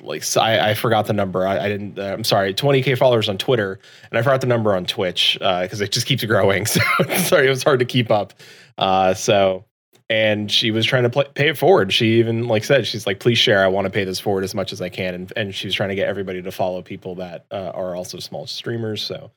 [0.00, 1.46] like I, I forgot the number.
[1.46, 1.98] I, I didn't.
[1.98, 2.54] Uh, I'm sorry.
[2.54, 3.78] 20k followers on Twitter,
[4.10, 6.66] and I forgot the number on Twitch because it just keeps growing.
[6.76, 6.80] So
[7.16, 8.34] sorry, it was hard to keep up.
[8.78, 9.64] Uh, so
[10.08, 11.92] and she was trying to play, pay it forward.
[11.92, 13.64] She even like said she's like, please share.
[13.64, 15.74] I want to pay this forward as much as I can, and and she was
[15.74, 19.02] trying to get everybody to follow people that uh, are also small streamers.
[19.02, 19.30] So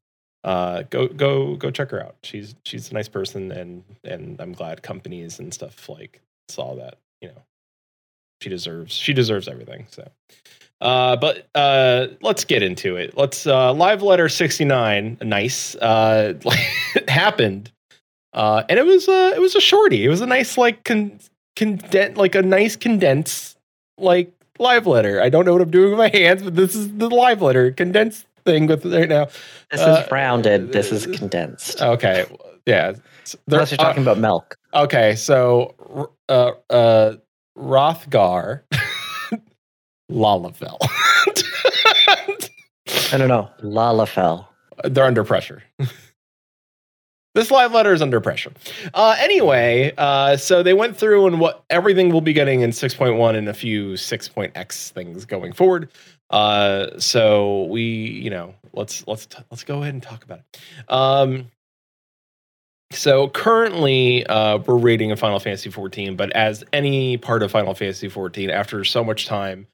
[0.44, 2.16] uh, go go go check her out.
[2.24, 6.98] She's she's a nice person, and and I'm glad companies and stuff like saw that.
[7.22, 7.42] You know,
[8.42, 9.88] she deserves she deserves everything.
[9.90, 10.10] So.
[10.82, 13.18] Uh, but uh, let's get into it.
[13.18, 15.18] Let's uh, live letter 69.
[15.22, 15.76] Nice.
[15.76, 16.36] Uh,
[17.08, 17.72] happened
[18.34, 20.06] uh, and it was uh, it was a shorty.
[20.06, 21.20] It was a nice like con-
[21.56, 23.58] condent like a nice condensed
[23.98, 25.22] like live letter.
[25.22, 27.72] I don't know what I'm doing with my hands, but this is the live letter
[27.72, 29.26] condensed thing with right now.
[29.72, 30.72] This Uh, is rounded.
[30.72, 31.82] This is condensed.
[31.82, 32.26] Okay,
[32.66, 32.92] yeah.
[32.92, 33.00] There-
[33.60, 34.56] Unless you're talking about milk.
[34.74, 35.76] uh, okay, so
[36.30, 37.16] uh, uh,
[37.60, 38.62] Hrothgar,
[40.12, 40.78] Lalafell.
[43.12, 43.50] I don't know.
[43.62, 44.48] Lalafell.
[44.86, 45.62] They're under pressure.
[47.36, 48.52] this live letter is under pressure.
[48.94, 53.36] Uh, anyway, uh, so they went through and what everything we'll be getting in 6.1
[53.36, 55.92] and a few 6.x things going forward.
[56.30, 60.60] Uh, so we, you know, let's let's t- let's go ahead and talk about it.
[60.88, 61.52] Um,
[62.92, 67.74] so currently, uh, we're rating a Final Fantasy 14, but as any part of Final
[67.74, 69.68] Fantasy 14, after so much time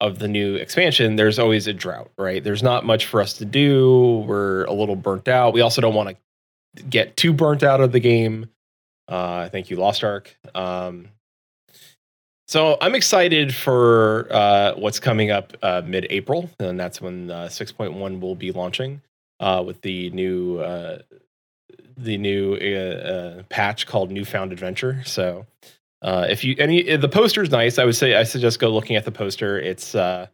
[0.00, 2.42] of the new expansion, there's always a drought, right?
[2.42, 4.24] There's not much for us to do.
[4.26, 5.54] We're a little burnt out.
[5.54, 6.16] We also don't want
[6.76, 8.50] to get too burnt out of the game.
[9.08, 10.36] Uh, thank you, Lost Ark.
[10.54, 11.08] Um,
[12.48, 18.20] so I'm excited for uh, what's coming up uh, mid-April, and that's when uh, 6.1
[18.20, 19.02] will be launching
[19.40, 20.98] uh, with the new uh,
[21.96, 25.02] the new uh, uh, patch called Newfound Adventure.
[25.04, 25.46] So
[26.02, 29.04] uh, if you any the poster's nice, I would say I suggest go looking at
[29.04, 29.58] the poster.
[29.58, 30.26] It's uh,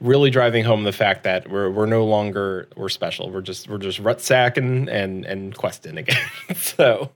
[0.00, 3.30] really driving home the fact that we're we're no longer we're special.
[3.30, 6.18] We're just we're just rut sacking and and questing again.
[6.56, 7.10] so,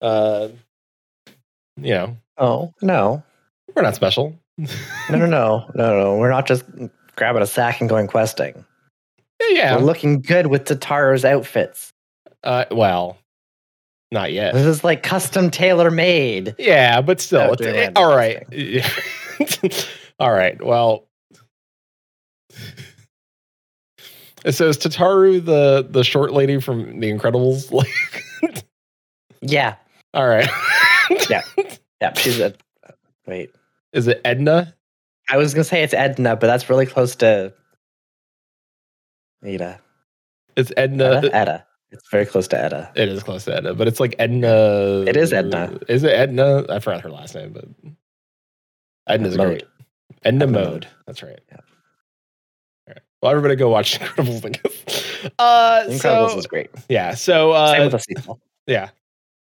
[0.00, 0.48] uh,
[1.76, 3.22] you know, Oh, no.
[3.76, 4.36] we're not special.
[4.58, 4.66] No,
[5.10, 5.70] no, no.
[5.74, 6.16] No, no.
[6.16, 6.64] We're not just
[7.16, 8.64] grabbing a sack and going questing.
[9.50, 9.76] yeah.
[9.76, 11.92] We're looking good with Tataro's outfits.
[12.44, 13.16] Uh, well,
[14.12, 14.54] not yet.
[14.54, 16.54] This is like custom tailor made.
[16.58, 18.44] Yeah, but still, it's, doing eh, all right.
[20.20, 20.62] all right.
[20.64, 21.08] Well,
[24.44, 27.72] it says Tataru, the the short lady from The Incredibles.
[28.42, 28.64] Like,
[29.40, 29.76] Yeah.
[30.12, 30.48] all right.
[31.28, 31.42] Yeah.
[32.00, 32.12] Yeah.
[32.14, 32.54] She's a.
[33.26, 33.50] Wait.
[33.92, 34.74] Is it Edna?
[35.30, 37.52] I was going to say it's Edna, but that's really close to.
[39.44, 39.80] Eda.
[40.56, 41.16] It's Edna.
[41.16, 41.34] Edda?
[41.34, 41.66] Edda.
[41.94, 42.92] It's very close to Edda.
[42.96, 45.04] It is close to Edna, but it's like Edna.
[45.06, 45.78] It is Edna.
[45.88, 46.66] Is it Edna?
[46.68, 47.64] I forgot her last name, but
[49.08, 49.46] Edna's Mode.
[49.46, 49.64] great.
[50.24, 50.70] Edna Edna Mode.
[50.70, 50.86] Mode.
[51.06, 51.38] That's right.
[51.50, 51.56] Yeah.
[51.56, 52.98] All right.
[53.22, 54.44] Well, everybody go watch Incredibles.
[54.44, 55.30] I.
[55.38, 56.70] Uh, Incredibles so, is great.
[56.88, 57.14] yeah.
[57.14, 58.40] So Same uh, with the sequel.
[58.66, 58.90] yeah.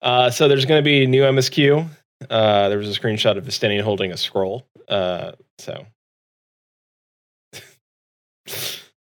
[0.01, 1.89] Uh, so there's going to be new MSQ.
[2.31, 4.65] Uh, there was a screenshot of Estinien holding a scroll.
[4.89, 5.85] Uh, so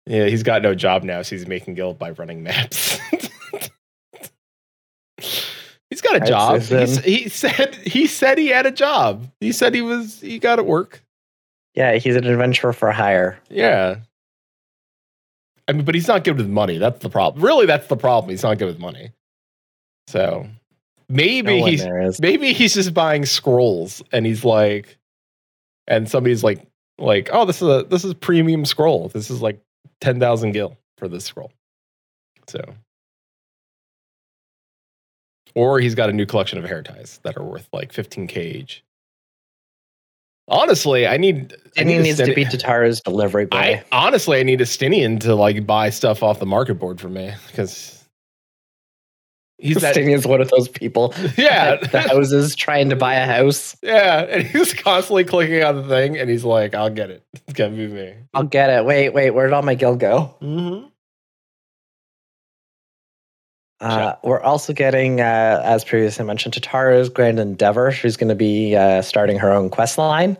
[0.05, 2.99] yeah, he's got no job now, so he's making gil by running maps.
[5.89, 6.61] he's got a job.
[6.61, 9.29] He said he said he had a job.
[9.39, 11.03] He said he was he got at work.
[11.75, 13.39] Yeah, he's an adventurer for hire.
[13.49, 13.97] Yeah.
[15.67, 16.77] I mean, but he's not good with money.
[16.77, 17.43] That's the problem.
[17.43, 18.29] Really, that's the problem.
[18.29, 19.11] He's not good with money.
[20.07, 20.47] So
[21.09, 24.97] maybe No he's maybe he's just buying scrolls and he's like
[25.87, 26.65] and somebody's like
[26.97, 29.59] like oh this is a this is premium scroll this is like
[30.01, 31.51] 10,000 gil for this scroll.
[32.47, 32.59] So.
[35.55, 38.83] Or he's got a new collection of hair ties that are worth like 15k each.
[40.49, 43.57] Honestly i need I need needs to be Tataru's delivery boy.
[43.57, 47.31] I honestly I need Estinien to like buy stuff off the market board for me
[47.47, 48.02] because
[49.63, 51.13] he's that Sting one of those people.
[51.37, 53.75] yeah the houses trying to buy a house.
[53.81, 57.23] Yeah, and he's constantly clicking on the thing, and he's like, "I'll get it.
[57.33, 58.85] It's gonna be me." I'll get it.
[58.85, 60.35] Wait, wait, where did all my gil go?
[60.41, 60.87] Mm-hmm.
[63.83, 67.91] Uh, we're also getting, uh, as previously mentioned, Tataru's Grand Endeavor.
[67.91, 70.37] She's going to be uh, starting her own quest line.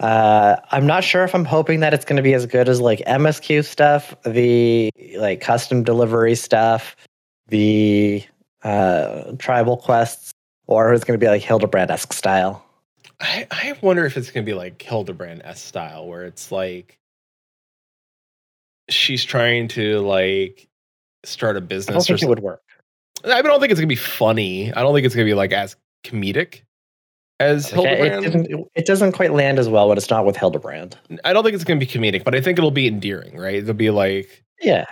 [0.00, 2.80] Uh, I'm not sure if I'm hoping that it's going to be as good as
[2.80, 6.96] like MSQ stuff, the like custom delivery stuff,
[7.48, 8.24] the
[8.62, 10.32] uh, tribal quests,
[10.66, 12.64] or it's going to be like Hildebrand esque style.
[13.20, 16.98] I, I wonder if it's gonna be like Hildebrand S style, where it's like
[18.88, 20.68] she's trying to like
[21.24, 22.04] start a I don't business.
[22.10, 22.62] Or think it would work.
[23.24, 24.72] I don't think it's gonna be funny.
[24.72, 26.62] I don't think it's gonna be like as comedic
[27.40, 28.24] as it, Hildebrand.
[28.24, 30.96] doesn't, it doesn't quite land as well when it's not with Hildebrand.
[31.24, 33.56] I don't think it's gonna be comedic, but I think it'll be endearing, right?
[33.56, 34.86] It'll be like Yeah.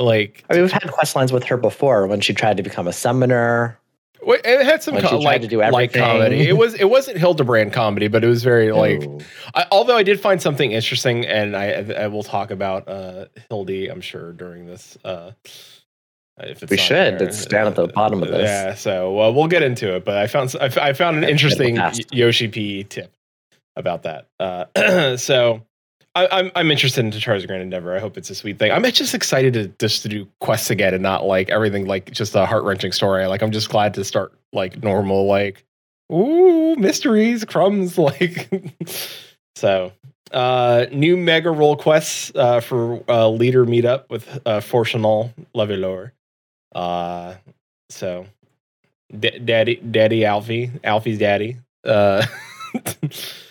[0.00, 2.88] Like I mean, we've had quest lines with her before when she tried to become
[2.88, 3.78] a summoner.
[4.22, 6.46] It had some co- she tried like to do like comedy.
[6.46, 9.02] It was it wasn't Hildebrand comedy, but it was very like.
[9.54, 13.88] I, although I did find something interesting, and I I will talk about uh, Hildy,
[13.88, 14.98] I'm sure during this.
[15.04, 15.32] Uh,
[16.42, 17.18] if it's We should.
[17.18, 17.28] there.
[17.28, 18.42] It's down at the bottom of this.
[18.42, 20.04] Yeah, so uh, we'll get into it.
[20.04, 21.78] But I found I, I found an interesting.
[22.12, 23.12] Yoshi P tip
[23.76, 24.28] about that.
[24.38, 25.62] Uh, so
[26.14, 27.94] I, I'm I'm interested in Char's Grand Endeavor.
[27.94, 28.72] I hope it's a sweet thing.
[28.72, 32.34] I'm just excited to just to do quests again and not like everything like just
[32.34, 33.26] a heart wrenching story.
[33.26, 35.64] Like I'm just glad to start like normal like
[36.12, 38.50] ooh mysteries crumbs like
[39.54, 39.92] so
[40.32, 46.10] uh new mega roll quests uh for uh leader meetup with uh Fourchenault Leveilleur.
[46.74, 47.34] Uh
[47.88, 48.26] so
[49.16, 52.26] D- daddy daddy Alfie Alfie's daddy uh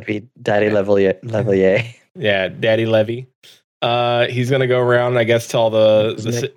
[0.00, 1.20] That'd be Daddy Leveilleur.
[1.22, 1.94] Leveilleur.
[2.16, 3.28] Yeah, Daddy Levy.
[3.82, 6.14] Uh, he's gonna go around, I guess, tell the.
[6.18, 6.52] The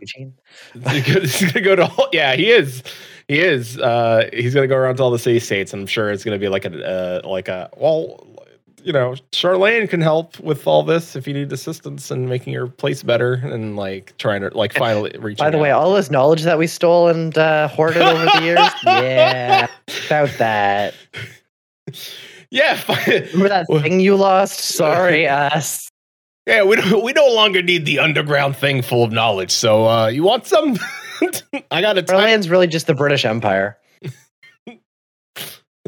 [0.83, 1.83] it he's gonna go to.
[1.85, 2.81] all- Yeah, he is.
[3.27, 3.77] He is.
[3.77, 5.71] Uh, he's gonna go around to all the city states.
[5.71, 8.27] and I'm sure it's gonna be like a uh, like a well,
[8.83, 12.65] you know, Sharlayan can help with all this if you need assistance in making your
[12.67, 15.37] place better and like trying to like finally reach.
[15.37, 18.59] By the way, all this knowledge that we stole and uh, hoarded over the years,
[18.85, 19.67] yeah,
[20.07, 20.95] about that.
[22.53, 24.59] Yeah, Remember that thing you lost?
[24.59, 25.89] Sorry, us.
[26.45, 29.49] yeah, we don't, we no longer need the underground thing full of knowledge.
[29.51, 30.77] So, uh, you want some?
[31.71, 33.77] I got a, ti- Berlin's really just the British Empire.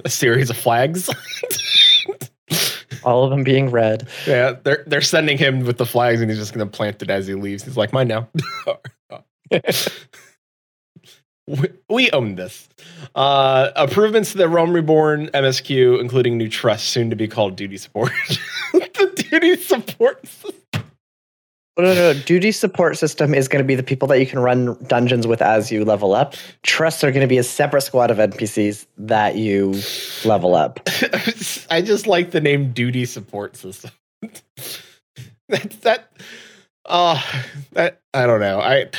[0.03, 1.07] a series of flags.
[3.03, 4.07] All of them being red.
[4.25, 7.27] Yeah, they're they're sending him with the flags, and he's just gonna plant it as
[7.27, 7.63] he leaves.
[7.63, 8.27] He's like, "Mine now."
[11.47, 12.67] We, we own this.
[13.13, 17.77] Uh, improvements to the Realm Reborn MSQ, including new trust, soon to be called Duty
[17.77, 18.11] Support.
[18.73, 20.25] the Duty Support.
[20.27, 20.55] system.
[21.77, 22.19] Oh, no, no, no.
[22.21, 25.41] Duty support system is going to be the people that you can run dungeons with
[25.41, 26.35] as you level up.
[26.63, 29.75] Trusts are going to be a separate squad of NPCs that you
[30.23, 30.79] level up.
[31.69, 33.91] I just like the name Duty Support System.
[35.49, 36.11] that that.
[36.85, 37.21] Uh,
[37.73, 38.61] that I don't know.
[38.61, 38.89] I.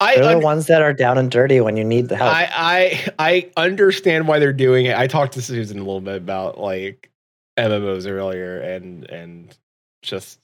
[0.00, 2.32] I They're un- the ones that are down and dirty when you need the help.
[2.32, 2.48] I,
[3.18, 4.96] I I understand why they're doing it.
[4.96, 7.10] I talked to Susan a little bit about like
[7.58, 9.56] MMOs earlier, and and
[10.02, 10.38] just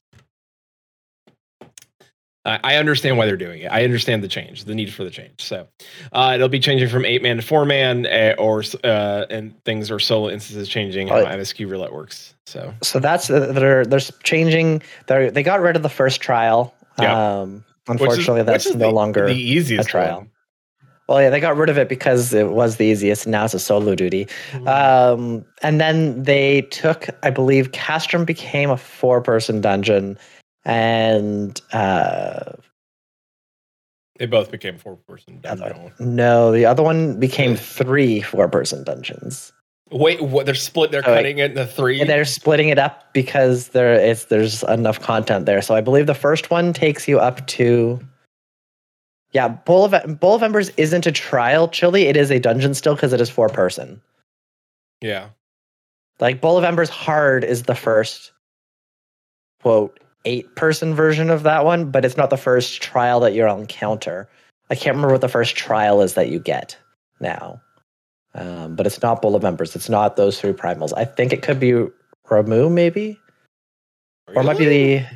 [2.49, 3.67] I, I understand why they're doing it.
[3.67, 5.43] I understand the change, the need for the change.
[5.43, 5.69] So
[6.13, 9.91] uh, it'll be changing from eight man to four man, uh, or uh, and things
[9.91, 12.35] are solo instances changing how MSQ roulette works.
[12.47, 14.83] So so that's uh, they're they're changing.
[15.07, 16.75] They they got rid of the first trial.
[17.01, 17.41] Yeah.
[17.41, 19.27] Um, Which is- unfortunately, that's no the- longer.
[19.27, 20.19] the easiest trial.
[20.19, 20.31] one.
[21.09, 23.25] well, yeah, they got rid of it because it was the easiest.
[23.27, 24.27] And now it's a solo duty.
[24.53, 24.69] Mm-hmm.
[24.69, 30.19] Um, and then they took, I believe, Castrum became a four-person dungeon,
[30.67, 32.53] and uh,
[34.19, 35.41] They both became four person.
[35.41, 35.93] dungeons.
[35.99, 39.53] no, the other one became three four-person dungeons.
[39.91, 40.47] Wait, what?
[40.47, 40.91] They're split.
[40.91, 41.15] They're wait.
[41.15, 42.01] cutting it into three.
[42.01, 45.63] And they're splitting it up because there it's there's enough content there.
[45.63, 48.01] So I believe the first one takes you up to
[49.33, 52.07] yeah, Bowl of Bowl of Embers isn't a trial, Chili.
[52.07, 54.01] It is a dungeon still because it is four person.
[55.01, 55.29] yeah.
[56.21, 58.33] Like Bowl of Embers Hard is the first
[59.63, 63.57] quote eight person version of that one, but it's not the first trial that you'll
[63.57, 64.29] encounter.
[64.71, 66.77] I can't remember what the first trial is that you get
[67.21, 67.61] now.
[68.39, 69.75] Um, but it's not Bowl of Embers.
[69.75, 70.93] It's not those three primals.
[70.97, 71.73] I think it could be
[72.29, 73.19] Ramuh, maybe?
[74.35, 75.07] Or it might be the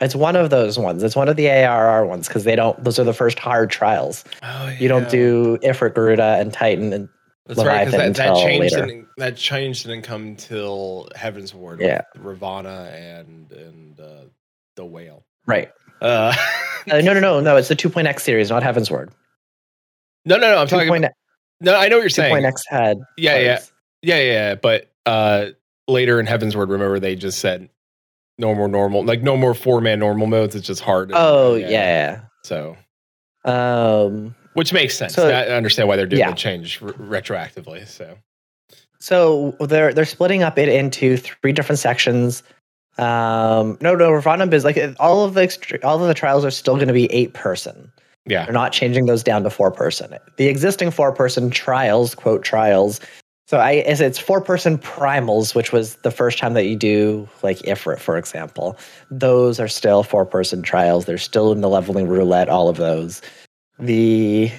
[0.00, 1.02] it's one of those ones.
[1.02, 4.24] It's one of the ARR ones because they don't those are the first hard trials.
[4.42, 7.08] Oh, You don't do Ifrit, Garuda, and Titan and
[7.46, 8.86] That's right, Leviathan that, that until changed later.
[8.86, 11.80] didn't that change didn't come till Heavensward.
[11.80, 12.02] Yeah.
[12.14, 14.24] with Ravana and and uh,
[14.74, 15.24] the whale.
[15.46, 15.70] right.
[16.02, 16.34] Uh,
[16.90, 17.56] Uh, no, no, no, no.
[17.56, 19.08] It's the 2.x series, not Heavensward.
[20.26, 20.58] no, no, no.
[20.58, 20.94] I'm talking.
[20.94, 21.12] About,
[21.60, 22.34] no, I know what you're saying.
[22.36, 23.72] 2.x had Yeah, yeah, cards.
[24.02, 24.54] yeah, yeah, yeah.
[24.56, 25.46] But uh,
[25.88, 27.68] later in Heavensward, remember they just said
[28.38, 30.54] no more normal, like no more four man normal modes.
[30.56, 31.10] It's just hard.
[31.14, 32.22] Oh yeah.
[32.44, 32.76] So.
[33.44, 34.34] Um.
[34.54, 35.14] which makes sense.
[35.14, 36.30] So- I understand why they're doing Yeah.
[36.30, 37.86] the change re- retroactively.
[37.86, 38.16] So,
[39.00, 42.42] So they're they're splitting up it into three different sections.
[42.98, 43.76] Um.
[43.80, 44.10] No, no.
[44.12, 47.12] Ravana is like all of the all of the trials are still going to be
[47.12, 47.92] eight person.
[48.26, 50.14] Yeah, They're not changing those down to four person.
[50.36, 53.00] The existing four person trials, quote trials.
[53.46, 57.58] So I it's four person primals, which was the first time that you do like
[57.58, 58.78] Ifrit, for example.
[59.10, 61.04] Those are still four person trials.
[61.04, 63.20] They're still in the leveling roulette, all of those.
[63.78, 64.50] The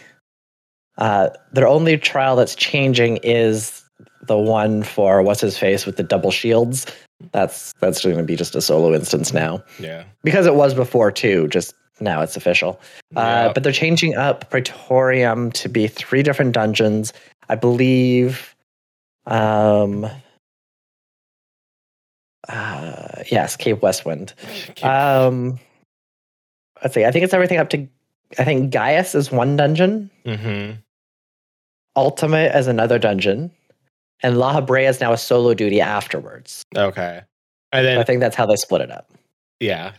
[0.99, 3.84] uh their only trial that's changing is
[4.28, 6.86] the one for what's his face with the double shields.
[7.32, 10.03] That's that's going to be just a solo instance now yeah.
[10.24, 11.47] because it was before too.
[11.47, 12.80] Just now it's official.
[13.16, 17.14] Uh, but they're changing up Praetorium to be three different dungeons.
[17.50, 18.56] I believe.
[19.28, 20.08] Um,
[22.48, 24.34] uh, yes, Cape Westwind.
[24.84, 25.60] Um,
[26.84, 27.06] let's see.
[27.06, 27.88] I think it's everything up to.
[28.38, 30.10] I think Gaius is one dungeon.
[30.26, 30.72] hmm
[31.96, 33.52] Ultimate is another dungeon,
[34.22, 36.64] and Lahabrea is now a solo duty afterwards.
[36.76, 37.22] Okay.
[37.72, 39.10] And then I think that's how they split it up.
[39.60, 39.93] yeah.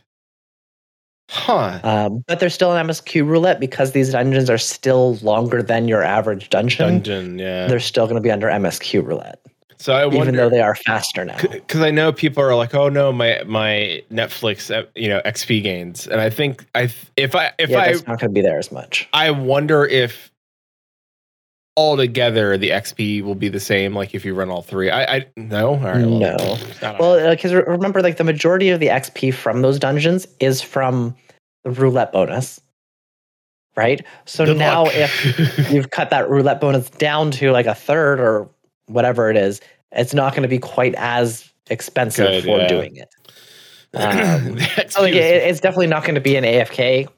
[1.29, 1.81] Huh.
[1.83, 6.03] Um, but there's still an MSQ roulette because these dungeons are still longer than your
[6.03, 7.03] average dungeon.
[7.03, 7.67] Dungeon, yeah.
[7.67, 9.41] They're still going to be under MSQ roulette,
[9.77, 11.37] So I even wonder though they are faster now.
[11.51, 15.63] because I know people are like, "Oh no, my my Netflix, uh, you know, XP
[15.65, 18.43] gains," and I think I if I if yeah, I that's not going to be
[18.43, 19.09] there as much.
[19.13, 20.31] I wonder if
[21.77, 24.91] altogether the XP will be the same, like if you run all three.
[24.91, 26.35] I I no, all right, well, No.
[26.35, 26.37] I
[26.81, 27.31] don't Well, know.
[27.31, 31.15] because remember, like the majority of the XP from those dungeons is from
[31.65, 32.61] the roulette bonus,
[33.77, 34.05] right?
[34.25, 34.93] So Good now, luck.
[34.95, 38.49] if you've cut that roulette bonus down to like a third or
[38.87, 39.61] whatever it is,
[39.93, 42.69] it's not going to be quite as expensive Good, for yeah.
[42.69, 43.09] doing it.
[43.95, 44.59] Um,
[44.89, 47.09] so like, it, it's definitely not going to be an AFK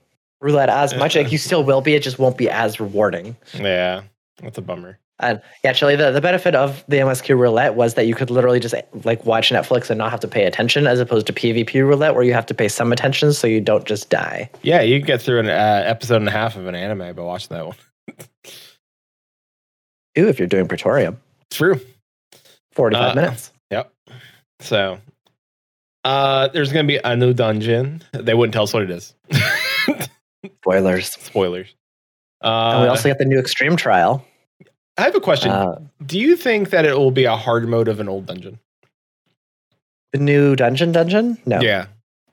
[0.41, 1.17] roulette as much.
[1.17, 3.37] Like you still will be, it just won't be as rewarding.
[3.55, 4.03] yeah,
[4.43, 4.99] that's a bummer.
[5.21, 8.61] And yeah, actually, the, the benefit of the MSQ roulette was that you could literally
[8.61, 8.75] just
[9.05, 12.23] like watch Netflix and not have to pay attention, as opposed to PvP roulette where
[12.23, 14.49] you have to pay some attention so you don't just die.
[14.63, 17.23] Yeah, you can get through an uh, episode and a half of an anime by
[17.23, 17.77] watching that one.
[20.19, 21.21] Ooh, if you're doing Praetorium,
[21.51, 21.81] True.
[22.73, 23.53] 45 Uh, minutes.
[23.71, 23.93] Yep.
[24.61, 25.01] So,
[26.05, 28.03] uh, there's gonna be a new dungeon.
[28.13, 29.15] They wouldn't tell us what it is.
[30.63, 31.11] Spoilers.
[31.13, 31.75] Spoilers.
[32.43, 34.25] Uh, and we also got the new Extreme Trial.
[34.97, 35.51] I have a question.
[35.51, 38.59] Uh, Do you think that it will be a hard mode of an old dungeon?
[40.13, 41.37] the new Dungeon Dungeon?
[41.45, 41.61] No.
[41.61, 41.87] Yeah.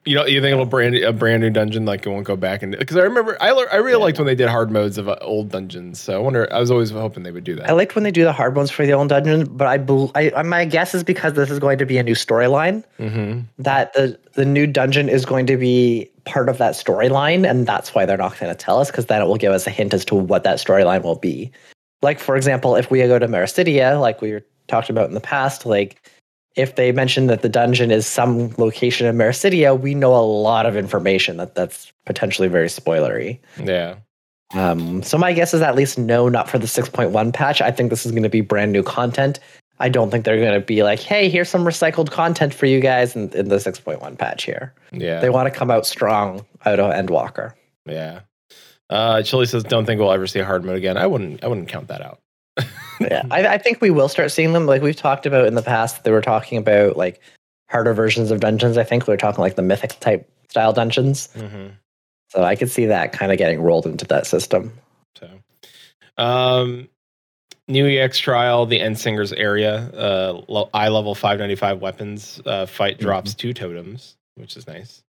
[0.08, 2.62] You know, you think it'll brand a brand new dungeon like it won't go back
[2.62, 4.04] and because I remember I I really Yeah.
[4.04, 6.00] liked when they did hard modes of uh, old dungeons.
[6.00, 6.48] So I wonder.
[6.54, 7.68] I was always hoping they would do that.
[7.68, 10.12] I liked when they do the hard ones for the old dungeon, but I, bel
[10.14, 13.94] I my guess is because this is going to be a new storyline hmm that
[13.94, 18.06] the the new dungeon is going to be part of that storyline, and that's why
[18.06, 20.06] they're not going to tell us because then it will give us a hint as
[20.06, 21.52] to what that storyline will be.
[22.04, 25.66] Like for example, if we go to Meracydia, like we talked about in the past,
[25.66, 26.08] like
[26.56, 30.66] if they mention that the dungeon is some location in Meracydia, we know a lot
[30.66, 33.40] of information that that's potentially very spoilery.
[33.62, 33.96] Yeah.
[34.54, 37.62] Um, so my guess is at least no, not for the 6.1 patch.
[37.62, 39.40] I think this is going to be brand new content.
[39.80, 42.80] I don't think they're going to be like, hey, here's some recycled content for you
[42.80, 44.74] guys in, in the 6.1 patch here.
[44.94, 45.20] Yeah.
[45.20, 47.54] They want to come out strong out of Endwalker.
[47.86, 48.22] yeah.
[48.88, 51.44] Uh, Chili says, "Don't think we'll ever see a hard mode again." I wouldn't.
[51.44, 52.20] I wouldn't count that out.
[53.02, 54.66] Yeah, I, I think we will start seeing them.
[54.66, 57.22] Like we've talked about in the past, they were talking about like
[57.70, 58.78] harder versions of dungeons.
[58.78, 61.28] I think we were talking like the mythic type style dungeons.
[61.34, 61.68] hmm
[62.30, 64.72] So I could see that kind of getting rolled into that system.
[65.18, 65.30] So,
[66.18, 66.88] um,
[67.68, 73.34] new EX trial, the Endsinger's Aria, uh, lo- eye level 595 weapons, uh, fight drops
[73.34, 75.04] two totems, which is nice.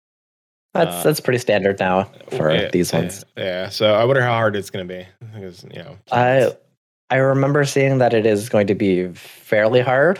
[0.74, 3.26] That's Uh, that's pretty standard now for Yeah, these yeah, ones.
[3.38, 5.06] Yeah, So I wonder how hard it's going to be.
[5.34, 6.52] Because, you know, I
[7.14, 10.20] I remember seeing that it is going to be fairly hard.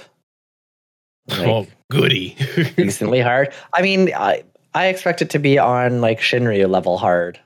[1.28, 2.36] Like, oh, goody.
[2.78, 3.52] decently hard.
[3.74, 4.44] I mean, I
[4.76, 7.40] I expect it to be on like Shinryu level hard.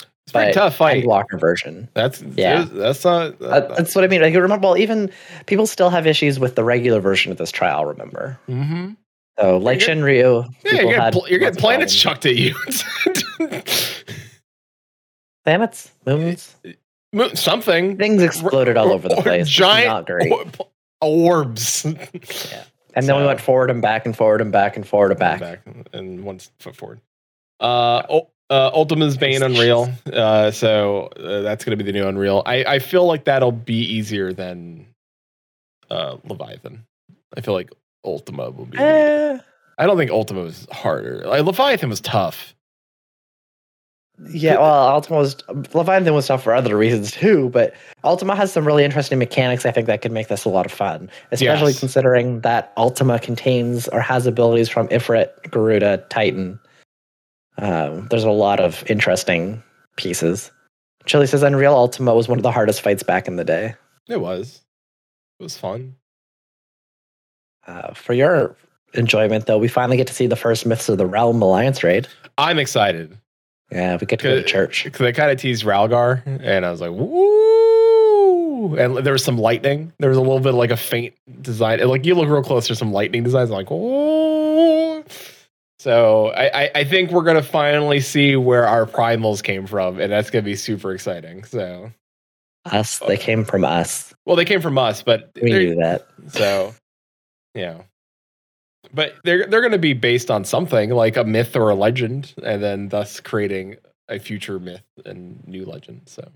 [0.00, 1.04] it's a pretty tough fight.
[1.04, 1.88] Endwalker version.
[1.94, 2.66] That's Yeah.
[2.70, 3.40] That's not.
[3.40, 4.20] Uh, that's what I mean.
[4.20, 5.10] Like, remember, well, even
[5.46, 7.86] people still have issues with the regular version of this trial.
[7.86, 8.90] Remember, mm-hmm.
[9.38, 12.54] so like You're Shinryu, Yeah, you're getting, pl- you're getting planets chucked at you.
[15.46, 16.72] planets, moons, Mo-
[17.34, 17.96] Something.
[17.96, 19.48] things exploded all over the place.
[19.48, 20.30] Giant not great.
[20.32, 20.44] or-
[21.00, 21.84] orbs.
[21.84, 25.60] And then we went forward and back and forward and back and forward and back.
[25.92, 27.00] and one foot forward.
[27.60, 29.92] Uh, Ul- uh, Ultima's Bane Unreal.
[30.12, 32.42] Uh, so uh, that's going to be the new Unreal.
[32.46, 34.86] I, I feel like that'll be easier than
[35.88, 36.84] uh, Leviathan.
[37.36, 37.70] I feel like
[38.04, 38.76] Ultima will be.
[38.78, 39.38] Eh,
[39.78, 41.22] I don't think Ultima was harder.
[41.26, 42.54] Like Leviathan was tough.
[44.28, 45.36] Yeah, well, Ultima was
[45.72, 47.72] Leviathan was tough for other reasons too, but
[48.04, 49.64] Ultima has some really interesting mechanics.
[49.64, 51.80] I think that could make this a lot of fun, especially Yes.
[51.80, 56.60] considering that Ultima contains or has abilities from Ifrit, Garuda, Titan.
[57.56, 59.62] Um, there's a lot of interesting
[59.96, 60.50] pieces.
[61.06, 63.74] Chili says Unreal Ultima was one of the hardest fights back in the day.
[64.08, 64.60] It was.
[65.38, 65.96] It was fun.
[67.66, 68.56] Uh, for your
[68.94, 72.06] enjoyment, though, we finally get to see the first Myths of the Realm Alliance raid.
[72.38, 73.16] I'm excited.
[73.72, 74.84] Yeah, we get to go to church.
[74.84, 79.38] because they kind of teased Rhalgr, and I was like, "Woo!" And there was some
[79.38, 79.92] lightning.
[79.98, 81.80] There was a little bit of like a faint design.
[81.86, 83.50] Like you look real close, there's some lightning designs.
[83.50, 85.04] I'm like, "Woo!"
[85.78, 90.12] So I, I, I think we're gonna finally see where our primals came from, and
[90.12, 91.44] that's gonna be super exciting.
[91.44, 91.90] So,
[92.66, 94.12] Us, they came from us.
[94.26, 96.06] well, they came from us, but We knew that.
[96.28, 96.74] so
[97.54, 97.82] yeah.
[98.92, 102.34] But they're they're going to be based on something like a myth or a legend,
[102.42, 103.76] and then thus creating
[104.08, 106.02] a future myth and new legend.
[106.06, 106.28] So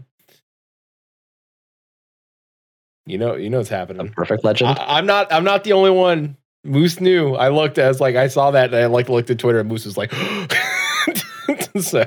[3.07, 4.07] you know you know what's happening.
[4.07, 4.79] A perfect legend.
[4.79, 6.37] I, I'm not I'm not the only one.
[6.65, 7.35] Moose knew.
[7.35, 9.85] I looked as like I saw that and I like looked at Twitter and Moose
[9.85, 10.13] was like
[11.81, 12.07] so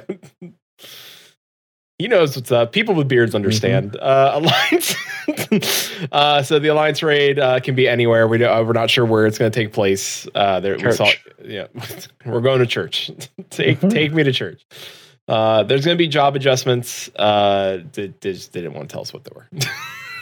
[2.00, 2.72] he knows what's up.
[2.72, 3.96] People with beards understand.
[3.98, 4.96] Uh, Alliance.
[6.12, 8.28] uh, so the Alliance raid uh, can be anywhere.
[8.28, 10.28] We uh, we're not sure where it's going to take place.
[10.36, 11.10] Uh, there, we saw,
[11.44, 11.68] yeah,
[12.26, 13.12] we're going to church.
[13.50, 13.90] take Mhm.
[13.90, 14.66] take me to church.
[15.28, 17.10] Uh, there's going to be job adjustments.
[17.18, 19.48] Uh, they, they just didn't want to tell us what they were.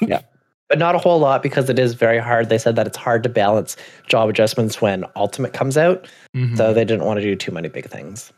[0.02, 0.22] Yeah,
[0.68, 2.50] but not a whole lot because it is very hard.
[2.50, 6.56] They said that it's hard to balance job adjustments when Ultimate comes out, Mm-hmm.
[6.56, 8.34] so they didn't want to do too many big things.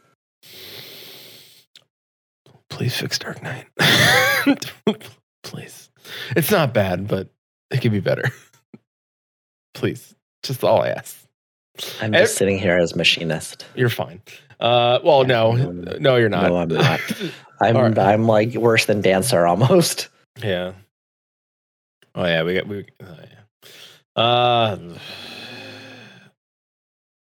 [2.78, 3.66] Please fix Dark Knight.
[5.44, 5.90] Please.
[6.36, 7.30] It's not bad, but
[7.72, 8.26] it could be better.
[9.74, 10.14] Please.
[10.44, 11.18] Just all I ask.
[12.02, 13.66] I'm just sitting here as machinist.
[13.76, 14.22] You're fine.
[14.60, 16.50] Uh, well, no, No, no, you're not.
[16.50, 17.00] no, I'm not.
[17.62, 17.98] I'm right.
[17.98, 20.10] I'm like worse than dancer almost.
[20.44, 20.74] yeah.
[22.14, 22.86] Oh yeah, we got we.
[23.04, 23.18] Oh,
[24.16, 24.22] yeah.
[24.22, 24.78] Uh,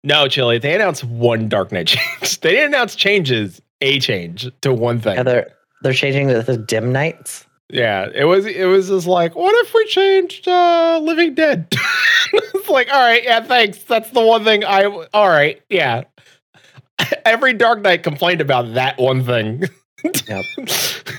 [0.03, 0.59] no, Chili.
[0.59, 2.39] They announced one Dark Knight change.
[2.41, 3.59] they didn't announce changes.
[3.81, 5.15] A change to one thing.
[5.15, 5.51] Yeah, they're
[5.81, 7.45] they're changing the, the dim nights.
[7.69, 11.67] Yeah, it was it was just like, what if we changed uh Living Dead?
[12.33, 13.79] it's like, all right, yeah, thanks.
[13.83, 16.03] That's the one thing I all right, yeah.
[17.25, 19.63] Every Dark Knight complained about that one thing.
[20.27, 20.45] Yep.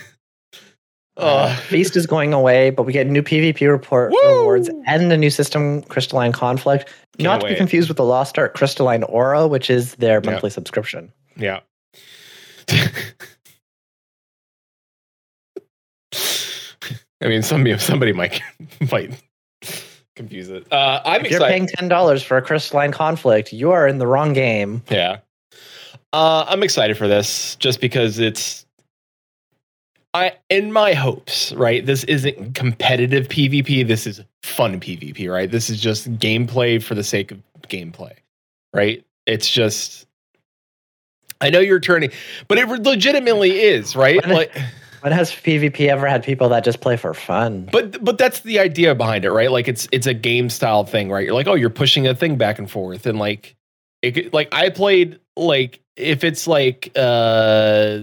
[1.18, 4.38] Uh, Feast is going away, but we get new PvP report Woo!
[4.38, 6.88] rewards and a new system, Crystalline Conflict.
[7.18, 7.52] Not to wait.
[7.52, 11.12] be confused with the Lost Ark Crystalline Aura, which is their monthly subscription.
[11.36, 11.60] yeah.
[17.22, 18.42] I mean, some somebody might
[18.90, 19.22] might
[20.16, 20.70] confuse it.
[20.72, 24.06] Uh, I'm if you're paying ten dollars for a Crystalline Conflict, you are in the
[24.06, 24.82] wrong game.
[24.90, 25.18] Yeah.
[26.12, 28.66] Uh, I'm excited for this just because it's
[30.14, 31.84] I in my hopes, right?
[31.84, 35.50] This isn't competitive PvP, this is fun PvP, right?
[35.50, 38.12] This is just gameplay for the sake of gameplay.
[38.74, 39.04] Right?
[39.26, 40.06] It's just
[41.42, 42.10] I know you're turning,
[42.48, 44.24] but it legitimately is, right?
[44.24, 44.56] When- Like
[45.02, 47.68] When has PvP ever had people that just play for fun?
[47.72, 49.50] but but that's the idea behind it, right?
[49.50, 51.24] Like it's it's a game style thing, right?
[51.26, 53.56] You're like, oh, you're pushing a thing back and forth, and like,
[54.00, 58.02] it like I played like if it's like uh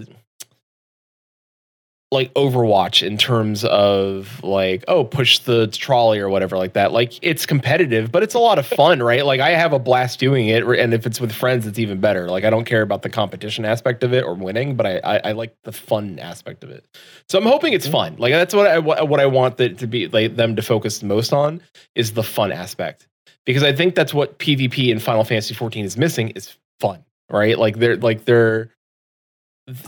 [2.12, 6.90] like Overwatch in terms of like oh push the trolley or whatever like that.
[6.90, 9.24] Like it's competitive, but it's a lot of fun, right?
[9.24, 12.28] Like I have a blast doing it, and if it's with friends, it's even better.
[12.28, 15.20] Like I don't care about the competition aspect of it or winning, but I I,
[15.28, 16.84] I like the fun aspect of it.
[17.28, 17.92] So I'm hoping it's mm-hmm.
[17.92, 18.16] fun.
[18.16, 21.02] Like that's what I what what I want that to be like them to focus
[21.02, 21.60] most on
[21.94, 23.06] is the fun aspect
[23.46, 27.58] because I think that's what PvP in Final Fantasy 14 is missing is fun, right?
[27.58, 28.70] Like they're like they're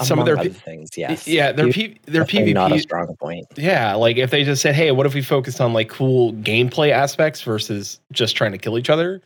[0.03, 1.27] some of their other things, yes.
[1.27, 3.47] yeah their P, their definitely not a strong point.
[3.57, 6.91] yeah like if they just said hey what if we focused on like cool gameplay
[6.91, 9.21] aspects versus just trying to kill each other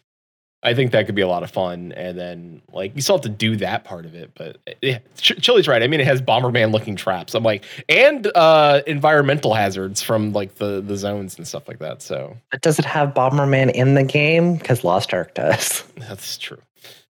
[0.63, 3.23] I think that could be a lot of fun and then like you still have
[3.23, 6.21] to do that part of it but yeah Ch- Chili's right I mean it has
[6.21, 11.47] Bomberman looking traps I'm like and uh environmental hazards from like the the zones and
[11.47, 14.57] stuff like that so But does it have Bomberman in the game?
[14.57, 15.85] Because Lost Ark does.
[15.99, 16.59] That's true.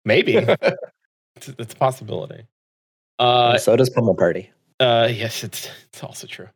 [0.05, 2.45] Maybe it's, it's a possibility.
[3.21, 4.51] Uh, so does Pummel Party.
[4.81, 6.49] uh, yes, it's it's also true.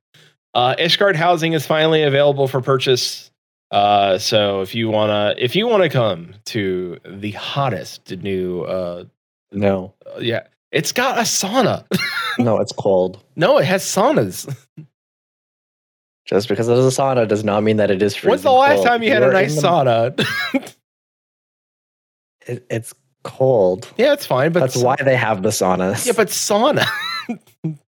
[0.55, 3.31] Uh, Ishgard housing is finally available for purchase.
[3.71, 9.05] Uh, so if you wanna if you wanna come to the hottest new, uh,
[9.53, 11.85] No, yeah, it's got a sauna.
[12.39, 13.23] no, it's cold.
[13.37, 14.47] no, it has saunas.
[16.27, 18.51] Just because it is a sauna does not mean that it is freezing When's the
[18.53, 18.87] last cold.
[18.87, 20.75] time you had a nice the- sauna?
[22.47, 22.93] It, it's
[23.25, 23.93] cold.
[23.97, 26.07] yeah, it's fine, but That's why they have the saunas.
[26.07, 26.87] Yeah, but sauna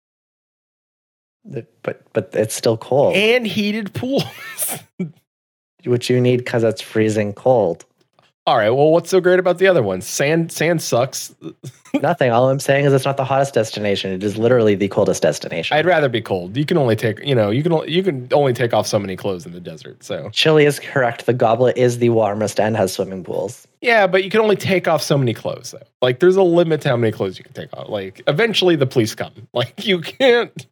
[1.83, 4.25] but but it's still cold, and heated pools.
[5.87, 7.85] which you need because it's freezing cold.
[8.49, 8.71] All right.
[8.71, 10.07] Well, what's so great about the other ones?
[10.07, 11.35] Sand, sand sucks.
[11.95, 12.31] Nothing.
[12.31, 14.13] All I'm saying is it's not the hottest destination.
[14.13, 15.77] It is literally the coldest destination.
[15.77, 16.57] I'd rather be cold.
[16.57, 19.17] You can only take, you know, you can you can only take off so many
[19.17, 20.05] clothes in the desert.
[20.05, 21.27] So Chili is correct.
[21.27, 23.67] The goblet is the warmest and has swimming pools.
[23.81, 25.73] yeah, but you can only take off so many clothes.
[25.73, 25.83] Though.
[26.01, 27.89] Like, there's a limit to how many clothes you can take off.
[27.89, 29.33] Like, eventually the police come.
[29.55, 30.67] Like, you can't.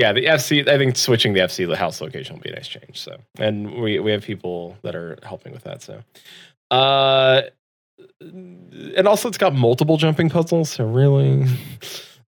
[0.00, 0.66] Yeah, the FC.
[0.66, 2.98] I think switching the FC house location will be a nice change.
[2.98, 5.82] So, and we we have people that are helping with that.
[5.82, 6.02] So,
[6.70, 7.42] uh,
[8.22, 10.70] and also it's got multiple jumping puzzles.
[10.70, 11.46] So really.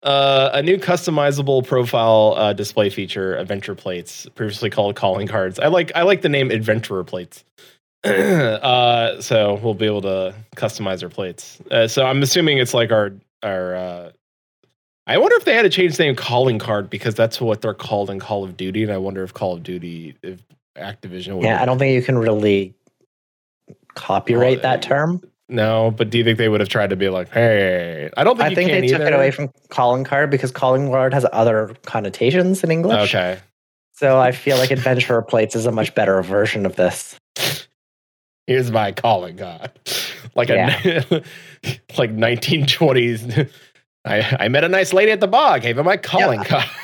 [0.05, 5.61] Uh, a new customizable profile uh, display feature, adventure plates, previously called calling cards.
[5.61, 7.45] I like I like the name adventurer plates.
[8.05, 11.63] uh, so we'll be able to customize our plates.
[11.71, 13.13] Uh, so I'm assuming it's like our
[13.45, 14.13] our.
[15.13, 17.75] I wonder if they had to change the name calling card because that's what they're
[17.75, 20.41] called in Call of Duty, and I wonder if Call of Duty if
[20.75, 21.35] Activision.
[21.35, 22.75] would Yeah, I don't think you can really
[23.95, 25.21] copyright that term.
[25.51, 28.09] No, but do you think they would have tried to be like, hey?
[28.17, 31.13] I don't think I think they took it away from calling card because calling card
[31.13, 33.15] has other connotations in English.
[33.15, 33.39] Okay.
[33.93, 37.21] So I feel like Adventurer Plates is a much better version of this.
[38.47, 39.73] Here's my calling card.
[40.35, 40.55] Like a
[41.99, 43.51] like 1920s.
[44.05, 45.61] I, I met a nice lady at the bar.
[45.61, 46.69] Gave her my calling card.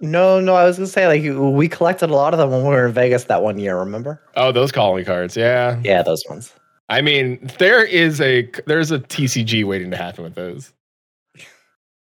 [0.00, 1.24] No, no, I was gonna say like
[1.56, 3.76] we collected a lot of them when we were in Vegas that one year.
[3.76, 4.22] Remember?
[4.36, 5.36] oh, those calling cards.
[5.36, 5.80] Yeah.
[5.82, 6.54] Yeah, those ones.
[6.88, 10.72] I mean, there is a there's a TCG waiting to happen with those.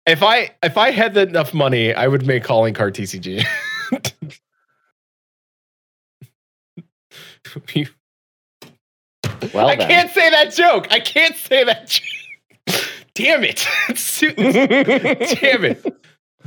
[0.05, 3.43] If I if I had enough money, I would make calling card TCG.
[9.55, 9.89] Well, I then.
[9.89, 10.89] can't say that joke.
[10.91, 11.89] I can't say that.
[11.89, 12.05] Joke.
[13.15, 13.67] Damn it!
[15.41, 15.97] Damn it!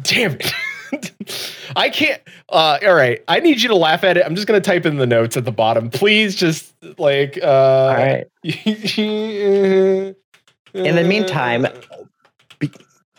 [0.02, 1.56] Damn it!
[1.76, 2.22] I can't.
[2.50, 4.26] Uh, all right, I need you to laugh at it.
[4.26, 5.90] I'm just gonna type in the notes at the bottom.
[5.90, 7.40] Please, just like.
[7.42, 8.28] Uh, All right.
[8.44, 10.16] In
[10.74, 11.68] In the meantime,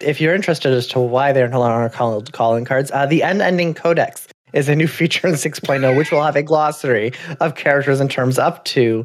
[0.00, 3.74] if you're interested as to why they're no longer called calling cards, uh, the Unending
[3.74, 8.10] Codex is a new feature in 6.0, which will have a glossary of characters and
[8.10, 9.04] terms up to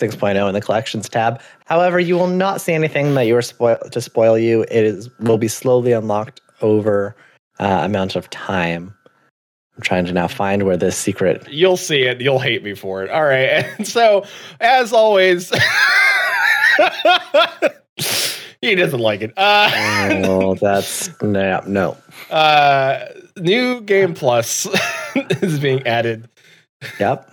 [0.00, 1.40] 6.0 in the collections tab.
[1.66, 4.62] However, you will not see anything that you are spoil to spoil you.
[4.62, 7.14] It is will be slowly unlocked over
[7.58, 8.94] uh, amount of time.
[9.76, 11.46] I'm trying to now find where this secret.
[11.48, 12.20] You'll see it.
[12.20, 13.10] You'll hate me for it.
[13.10, 13.64] All right.
[13.78, 14.24] And so,
[14.60, 15.50] as always,
[18.62, 19.32] he doesn't like it.
[19.36, 19.70] Uh,
[20.24, 21.96] Oh, that's no, no.
[22.30, 24.66] uh, new game plus
[25.42, 26.28] is being added.
[26.98, 27.29] Yep.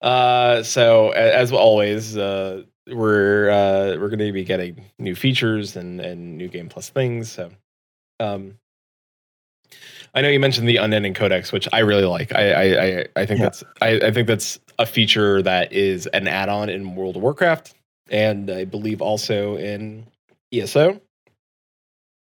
[0.00, 6.00] Uh, so as always, uh, we're uh, we're going to be getting new features and
[6.00, 7.30] and new game plus things.
[7.30, 7.50] So,
[8.18, 8.56] um,
[10.14, 12.34] I know you mentioned the unending codex, which I really like.
[12.34, 13.44] I I I, I think Yeah.
[13.46, 17.74] that's I, I think that's a feature that is an add-on in World of Warcraft,
[18.10, 20.06] and I believe also in
[20.52, 21.00] ESO.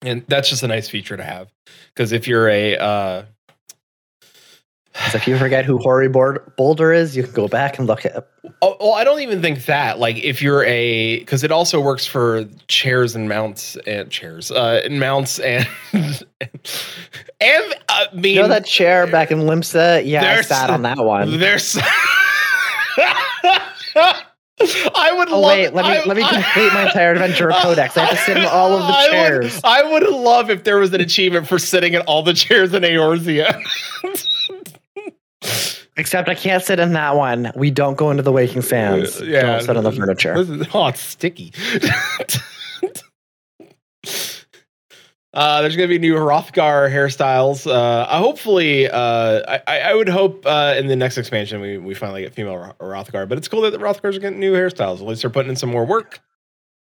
[0.03, 1.53] And that's just a nice feature to have
[1.95, 3.25] because if you're a uh,
[5.03, 8.27] 'Cause if you forget who Hoary Boulder is, you can go back and look at.
[8.63, 9.99] Oh, well, I don't even think that.
[9.99, 14.83] Like, if you're a, because it also works for chairs and mounts and chairs, uh,
[14.85, 16.25] and mounts and and
[17.89, 20.03] I mean, You know that chair back in Limsa?
[20.05, 21.39] Yeah, I sat on that one.
[21.39, 21.79] there's.
[24.95, 25.57] I would Oh love.
[25.57, 27.97] wait, let me I- let me I- complete my entire adventure codex.
[27.97, 29.61] I have to sit in all of the I would- chairs.
[29.65, 32.83] I would love if there was an achievement for sitting in all the chairs in
[32.83, 33.59] Eorzea.
[35.97, 37.53] Except I can't sit in that one.
[37.55, 39.21] We don't go into the waking sands.
[39.21, 39.43] Yeah.
[39.43, 40.39] Don't sit on the furniture.
[40.39, 41.53] Is, oh, it's sticky.
[45.35, 47.67] uh, there's going to be new Hrothgar hairstyles.
[47.67, 51.95] Uh, I hopefully, uh, I, I would hope uh, in the next expansion we, we
[51.95, 53.29] finally get female Hro- Hrothgar.
[53.29, 55.01] But it's cool that the Hrothgars are getting new hairstyles.
[55.01, 56.21] At least they're putting in some more work.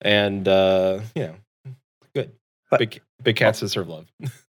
[0.03, 1.35] And, uh, you know,
[2.15, 2.33] good.
[2.71, 4.07] But- big, big cats deserve love.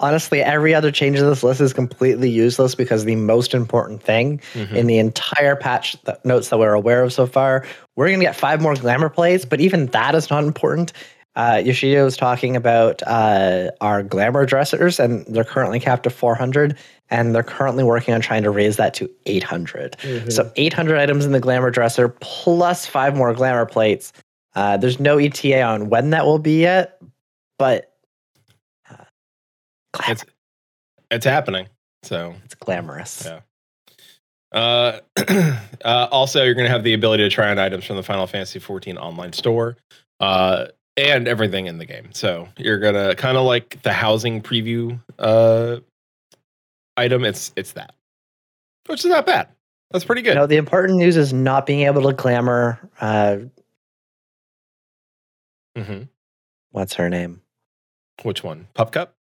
[0.00, 4.40] Honestly, every other change in this list is completely useless because the most important thing
[4.54, 4.72] Mhm.
[4.74, 7.64] in the entire patch that, notes that we're aware of so far,
[7.96, 10.92] we're going to get five more glamour plates, but even that is not important.
[11.34, 16.76] Uh, Yoshida was talking about uh, our glamour dressers, and they're currently capped to 400,
[17.10, 19.96] and they're currently working on trying to raise that to 800.
[20.30, 24.14] So 800 items in the glamour dresser plus five more glamour plates.
[24.54, 26.98] Uh, there's no ETA on when that will be yet,
[27.58, 27.92] but
[30.08, 30.24] It's,
[31.10, 31.68] it's happening.
[32.02, 32.34] So.
[32.44, 33.24] it's glamorous.
[33.24, 33.40] Yeah.
[34.52, 35.00] Uh,
[35.84, 38.26] uh, also, you're going to have the ability to try on items from the Final
[38.26, 39.76] Fantasy 14 online store
[40.20, 40.66] uh,
[40.96, 42.08] and everything in the game.
[42.12, 45.78] So you're going to kind of like the housing preview uh,
[46.96, 47.24] item.
[47.24, 47.94] It's it's that,
[48.86, 49.48] which is not bad.
[49.90, 50.34] That's pretty good.
[50.34, 52.80] No, the important news is not being able to glamour.
[53.00, 53.38] Uh,
[55.76, 56.02] mm-hmm.
[56.70, 57.42] what's her name?
[58.22, 58.68] Which one?
[58.74, 59.14] Pup Cup?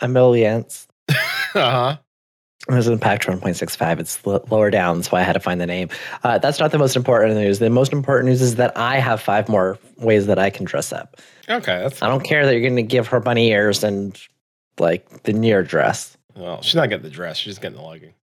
[0.00, 0.86] Emiliance.
[1.08, 1.14] uh
[1.54, 1.96] huh.
[2.68, 4.00] Was in patch 1.65.
[4.00, 5.88] It's l- lower down, that's why I had to find the name.
[6.24, 7.60] Uh, that's not the most important news.
[7.60, 10.92] The most important news is that I have five more ways that I can dress
[10.92, 11.16] up.
[11.48, 14.20] Okay, that's I don't care that you're going to give her bunny ears and
[14.80, 16.16] like the near dress.
[16.34, 17.36] Well, she's not getting the dress.
[17.36, 18.14] She's getting the legging.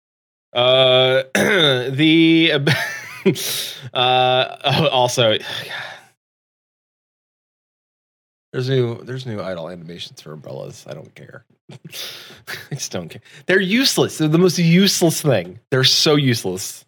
[0.51, 2.51] Uh, the
[3.93, 5.37] uh, also,
[8.53, 10.85] there's new there's new idle animations for umbrellas.
[10.87, 11.43] I don't care.
[11.71, 11.75] I
[12.75, 13.21] just don't care.
[13.47, 14.19] They're useless.
[14.19, 15.59] They're the most useless thing.
[15.71, 16.85] They're so useless.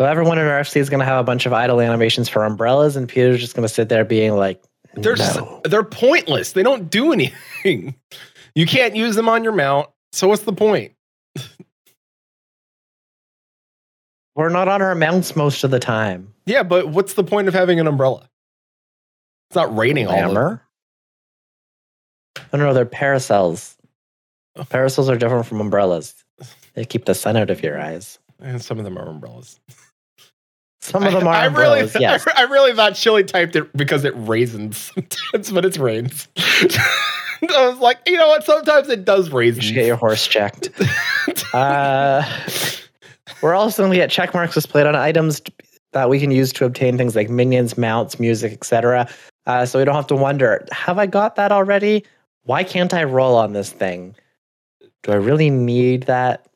[0.00, 2.94] So everyone in RFC is going to have a bunch of idle animations for umbrellas,
[2.94, 4.62] and Peter's just going to sit there being like,
[4.94, 5.60] They're no.
[5.64, 6.52] they're pointless.
[6.52, 7.94] They don't do anything.
[8.54, 9.88] You can't use them on your mount.
[10.10, 10.92] So what's the point?
[14.34, 16.34] We're not on our mounts most of the time.
[16.44, 18.28] Yeah, but what's the point of having an umbrella?
[19.48, 20.62] It's not raining all the Glamour?
[22.52, 23.76] No, no, they're parasols.
[24.70, 26.14] Parasols are different from umbrellas.
[26.74, 28.18] They keep the sun out of your eyes.
[28.40, 29.58] And some of them are umbrellas.
[30.80, 32.26] Some of them are I, I really, umbrellas, yes.
[32.36, 36.28] I, really thought Chili typed it because it raisins sometimes, but it's rains.
[36.36, 38.44] I was like, you know what?
[38.44, 40.70] Sometimes it does You should get your horse checked.
[41.54, 42.22] uh,
[43.42, 45.42] we're also going to get check marks displayed on items
[45.92, 49.08] that we can use to obtain things like minions, mounts, music, etc.
[49.46, 52.04] Uh, so we don't have to wonder, have I got that already?
[52.48, 54.16] Why can't I roll on this thing?
[55.02, 56.46] Do I really need that?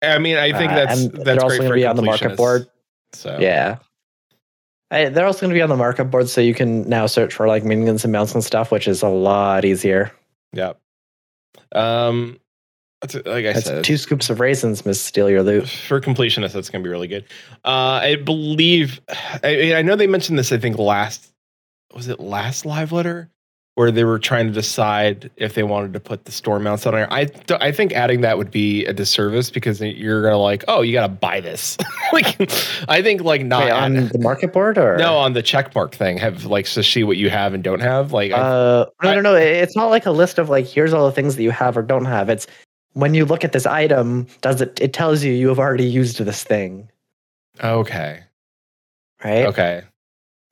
[0.00, 2.02] I mean, I think Uh, that's and that's they're also gonna for be on the
[2.02, 2.68] market board.
[3.12, 3.78] So Yeah.
[4.92, 7.34] I, they're also going to be on the market board, so you can now search
[7.34, 10.12] for like minions and mounts and stuff, which is a lot easier.
[10.52, 10.74] yeah.
[11.72, 12.38] Um,
[13.02, 15.68] like I That's said, two scoops of raisins, Miss Steal Your Loot.
[15.68, 17.24] for completionists, that's going to be really good.
[17.64, 19.00] Uh, I believe,
[19.42, 20.52] I, I know they mentioned this.
[20.52, 21.32] I think last
[21.92, 23.28] was it last live letter
[23.78, 26.94] where they were trying to decide if they wanted to put the store mounts on
[26.94, 27.06] there.
[27.12, 30.82] I th- I think adding that would be a disservice because you're gonna like, oh,
[30.82, 31.78] you got to buy this.
[32.12, 32.50] like,
[32.88, 35.92] I think like not Wait, on add- the market board or no on the checkmark
[35.94, 36.18] thing.
[36.18, 38.12] Have like to see what you have and don't have.
[38.12, 39.34] Like, I- Uh, no, I- no, no.
[39.36, 41.82] It's not like a list of like here's all the things that you have or
[41.82, 42.28] don't have.
[42.28, 42.48] It's
[42.94, 44.80] when you look at this item, does it?
[44.80, 46.90] It tells you you have already used this thing,
[47.62, 48.24] okay,
[49.22, 49.46] right?
[49.46, 49.82] okay.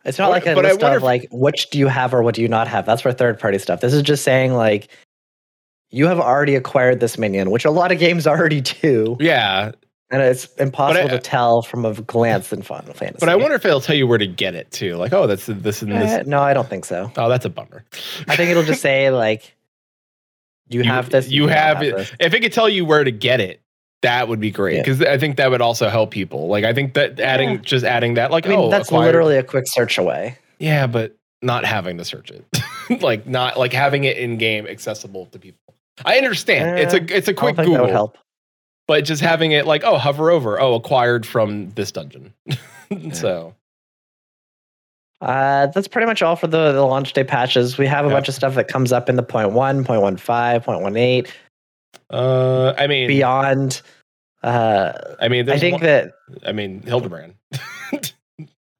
[0.06, 2.42] It's not like a list of if- like which do you have or what do
[2.42, 2.86] you not have.
[2.86, 3.80] That's for third party stuff.
[3.80, 4.88] This is just saying like
[5.90, 9.72] you have already acquired this minion, which a lot of games already do, Yeah,
[10.10, 13.18] and it's impossible I- to tell from a glance in Final Fantasy.
[13.20, 14.96] but I wonder if it'll tell you where to get it too.
[14.96, 16.10] Like, oh, that's this and this.
[16.10, 17.10] Eh, no, I don't think so.
[17.16, 17.84] Oh, that's a bummer.
[18.28, 19.54] I think it'll just say like
[20.68, 21.28] you, have this.
[21.30, 21.96] You don't have it.
[21.96, 22.12] this.
[22.18, 23.60] If it could tell you where to get it,
[24.02, 25.12] that would be great because yeah.
[25.12, 26.48] I think that would also help people.
[26.48, 27.56] Like I think that adding yeah.
[27.56, 29.06] just adding that like I mean, oh that's acquired.
[29.06, 30.38] literally a quick search away.
[30.58, 32.44] Yeah, but not having to search it,
[33.02, 35.74] like not like having it in game accessible to people.
[36.04, 38.18] I understand it's a eh, it's a quick Google help,
[38.86, 42.34] but just having it like oh hover over oh acquired from this dungeon.
[42.90, 43.12] yeah.
[43.12, 43.54] So
[45.20, 47.78] uh, that's pretty much all for the, the launch day patches.
[47.78, 50.16] We have a bunch of stuff that comes up in the point one, point one
[50.16, 51.32] five, point one eight
[52.10, 53.82] uh, I mean, beyond.
[54.42, 56.12] Uh, I mean, I think one- that.
[56.46, 57.34] I mean, Hildebrand.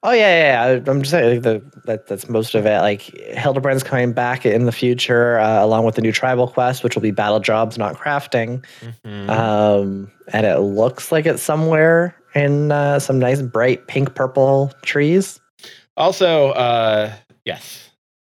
[0.02, 0.74] Oh yeah, yeah.
[0.76, 0.82] yeah.
[0.86, 2.78] I'm just saying the, that that's most of it.
[2.80, 3.00] Like
[3.32, 7.02] Hildebrand's coming back in the future, uh, along with the new tribal quest, which will
[7.02, 8.64] be battle jobs, not crafting.
[9.04, 9.28] Mhm.
[9.28, 15.40] Um, and it looks like it's somewhere in uh, some nice bright pink purple trees.
[15.96, 17.12] Also, uh,
[17.44, 17.85] yes.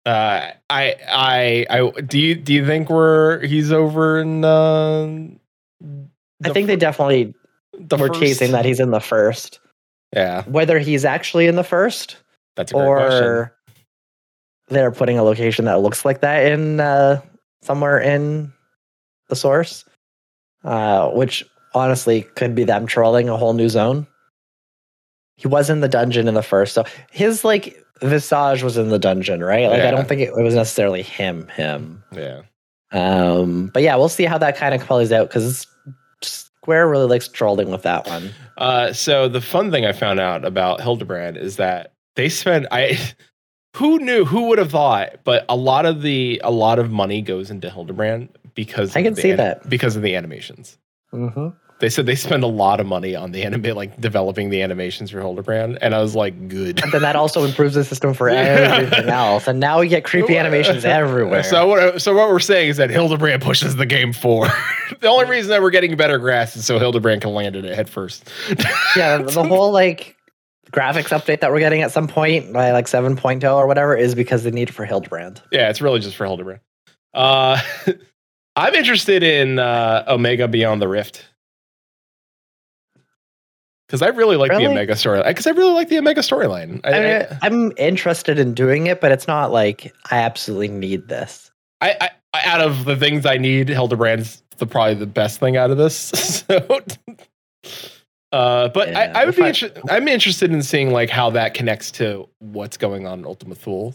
[0.07, 1.91] Uh, I, I, I.
[2.03, 4.45] Do you do you think we're he's over in?
[4.45, 5.29] Uh,
[6.45, 7.35] I think they definitely
[7.79, 9.61] the were first- teasing that he's in the first.
[10.15, 12.17] Yeah, Whether he's actually in the first
[12.55, 13.25] that's a great question.
[13.25, 13.57] or
[14.69, 17.21] they're putting a location that looks like that in uh,
[17.63, 18.53] somewhere in
[19.29, 19.85] the source,
[20.63, 21.45] uh, which
[21.75, 24.07] honestly could be them trolling a whole new zone.
[25.37, 28.99] He was in the dungeon in the first, so his like visage was in the
[28.99, 29.69] dungeon, right?
[29.69, 32.03] Like I don't think it, it was necessarily him, him.
[32.13, 32.43] Yeah,
[32.93, 35.67] Um, but yeah, we'll see how that kind of plays out because
[36.23, 38.31] Square really likes trolling with that one.
[38.57, 42.99] Uh, so the fun thing I found out about Hildebrand is that they spend I
[43.77, 47.21] who knew who would have thought, but a lot of the a lot of money
[47.23, 49.69] goes into Hildebrand because I can see that.
[49.69, 50.79] because of the animations.
[51.13, 51.49] Mm-hmm.
[51.85, 55.11] They said they spend a lot of money on the anime, like developing the animations
[55.11, 56.81] for Hildebrand, and I was like, good.
[56.81, 60.39] But then that also improves the system for everything else, and now we get creepy
[60.39, 61.43] animations everywhere.
[61.43, 62.01] So what?
[62.01, 64.51] So what we're saying is that Hildebrand pushes the game forward.
[65.01, 67.91] the only reason that we're getting better grass is so Hildebrand can land it head
[67.91, 68.31] first.
[68.97, 70.17] yeah, the whole like
[70.71, 74.43] graphics update that we're getting at some point, by like 7.0 or whatever, is because
[74.43, 75.43] they need it for Hildebrand.
[75.53, 76.61] Yeah, it's really just for Hildebrand.
[77.13, 77.61] Uh,
[78.57, 81.27] I'm interested in uh, Omega Beyond the Rift
[83.95, 84.65] because I really like Really?
[84.65, 85.25] the Omega storyline.
[85.29, 86.81] Because I really like the Omega storyline.
[86.85, 91.53] I, I'm interested in doing it, but it's not like I absolutely need this.
[91.81, 95.71] I, I, out of the things I need, Hildebrand's the probably the best thing out
[95.71, 95.95] of this.
[96.49, 96.81] so,
[98.33, 99.81] uh, but Yeah, I, I would be I- interested.
[99.89, 103.95] I'm interested in seeing like how that connects to what's going on in Ultima Thule.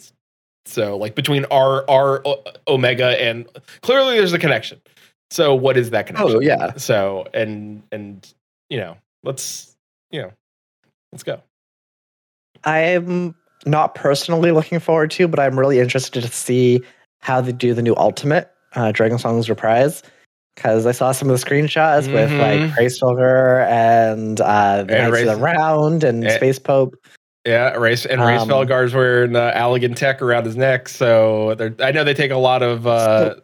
[0.65, 2.23] So, like between our our
[2.69, 3.47] Omega and
[3.81, 4.79] clearly there's a connection.
[5.29, 6.37] So, what is that connection?
[6.37, 6.77] Oh, yeah.
[6.77, 8.33] So, and and
[8.69, 9.68] you know, let's
[10.11, 10.31] you know,
[11.11, 11.41] let's go.
[12.63, 13.35] I'm
[13.65, 16.81] not personally looking forward to, but I'm really interested to see
[17.21, 20.03] how they do the new Ultimate uh, Dragonsong's Reprise
[20.55, 22.39] because I saw some of the screenshots with Mhm.
[22.39, 26.35] like Gracefelger and uh, the And Knights of the Round and Eh.
[26.35, 26.95] Space Pope.
[27.45, 31.73] Yeah, race and Race Um, Felgar's wearing uh, Allagan Tech around his neck, so they're,
[31.79, 32.85] I know they take a lot of.
[32.85, 33.35] Uh,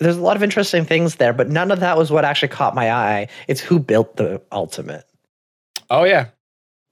[0.00, 2.74] There's a lot of interesting things there, but none of that was what actually caught
[2.74, 3.28] my eye.
[3.48, 5.04] It's who built the Ultimate.
[5.90, 6.28] Oh yeah,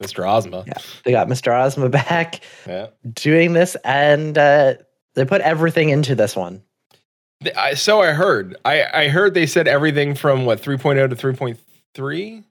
[0.03, 0.29] Mr.
[0.29, 0.65] Ozma.
[0.67, 0.75] Yeah.
[1.05, 1.53] They got Mr.
[1.59, 2.89] Ozma back Yeah.
[3.13, 4.75] doing this, and uh,
[5.15, 6.63] they put everything into this one.
[7.57, 8.57] I, so I heard.
[8.65, 12.45] I I heard they said everything from what 3.0 to 3.3.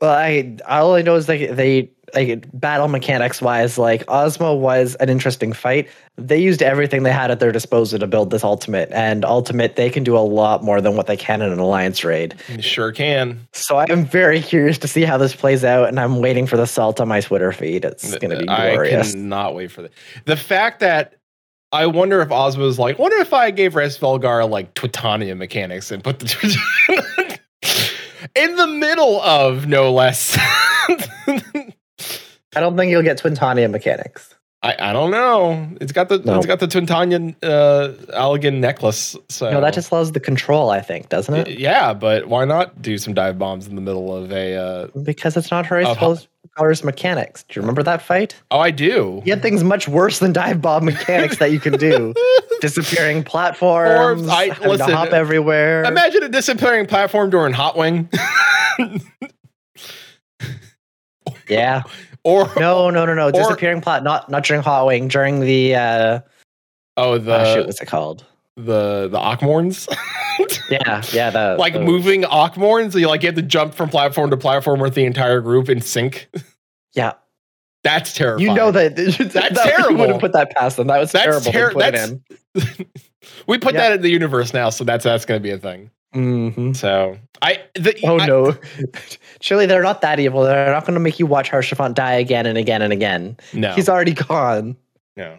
[0.00, 4.94] Well, I all I know is they they like battle mechanics wise, like Ozma was
[4.96, 5.88] an interesting fight.
[6.16, 9.90] They used everything they had at their disposal to build this ultimate, and ultimate they
[9.90, 12.34] can do a lot more than what they can in an alliance raid.
[12.48, 13.46] You sure can.
[13.52, 16.56] So I am very curious to see how this plays out, and I'm waiting for
[16.56, 17.84] the salt on my Twitter feed.
[17.84, 19.10] It's going to be glorious.
[19.10, 19.92] I cannot wait for that.
[20.26, 21.14] The fact that
[21.72, 25.90] I wonder if Ozma was like, wonder if I gave Res Velgar like Twintania mechanics
[25.90, 26.26] and put the
[28.36, 30.36] in the middle of no less.
[31.28, 34.34] I don't think you'll get Twintania mechanics.
[34.62, 35.68] I, I don't know.
[35.80, 36.36] It's got the No.
[36.38, 39.14] it's got the Twintania uh Allagan necklace.
[39.28, 41.58] So No, that just allows the control, I think, doesn't it?
[41.58, 44.56] yeah, but why not do some dive bombs in the middle of a?
[44.56, 45.98] Uh, Because it's not Of-
[46.56, 47.42] Color's mechanics.
[47.44, 48.34] Do you remember that fight?
[48.50, 49.20] oh, I do.
[49.24, 52.14] You had things much worse than dive bomb mechanics that you can do.
[52.62, 55.84] Disappearing platforms, Or, I- listen, to hop everywhere.
[55.84, 58.08] Imagine a disappearing platform during Hot Wing.
[61.48, 61.82] yeah.
[62.24, 63.30] or No, no, no, no.
[63.30, 64.02] Disappearing plot.
[64.02, 66.20] not not during Hot Wing, during the uh
[66.96, 68.24] oh the oh, shoot, what's it called?
[68.56, 69.88] The the Akh Morns.
[70.70, 73.88] Yeah, yeah, the like the- moving Akh Morns, you like you have to jump from
[73.88, 76.28] platform to platform with the entire group in sync.
[76.92, 77.12] Yeah.
[77.84, 78.42] That's terrible.
[78.42, 79.98] You know that that's that, You terrible.
[80.00, 80.88] wouldn't put that past them.
[80.88, 81.52] That was That's terrible.
[81.52, 82.14] ter- that's-
[83.46, 83.80] we put Yeah.
[83.88, 85.90] that in the universe now, so that's that's going to be a thing.
[86.14, 86.72] Mm-hmm.
[86.72, 88.56] So I the, Oh I- no.
[89.40, 90.42] Surely they're not that evil.
[90.42, 93.36] They're not going to make you watch Haurchefant die again and again and again.
[93.54, 94.76] no He's already gone.
[95.16, 95.38] no.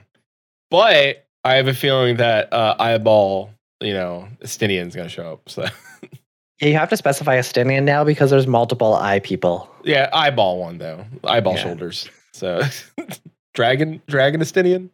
[0.71, 5.49] But I have a feeling that uh, eyeball, you know, Estinien's going to show up.
[5.49, 5.65] So
[6.59, 9.69] Yeah, you have to specify Estinien now because there's multiple eye people.
[9.83, 11.63] yeah, eyeball one though, eyeball Yeah.
[11.63, 12.09] shoulders.
[12.33, 12.61] So
[13.53, 14.89] dragon, dragon Estinien.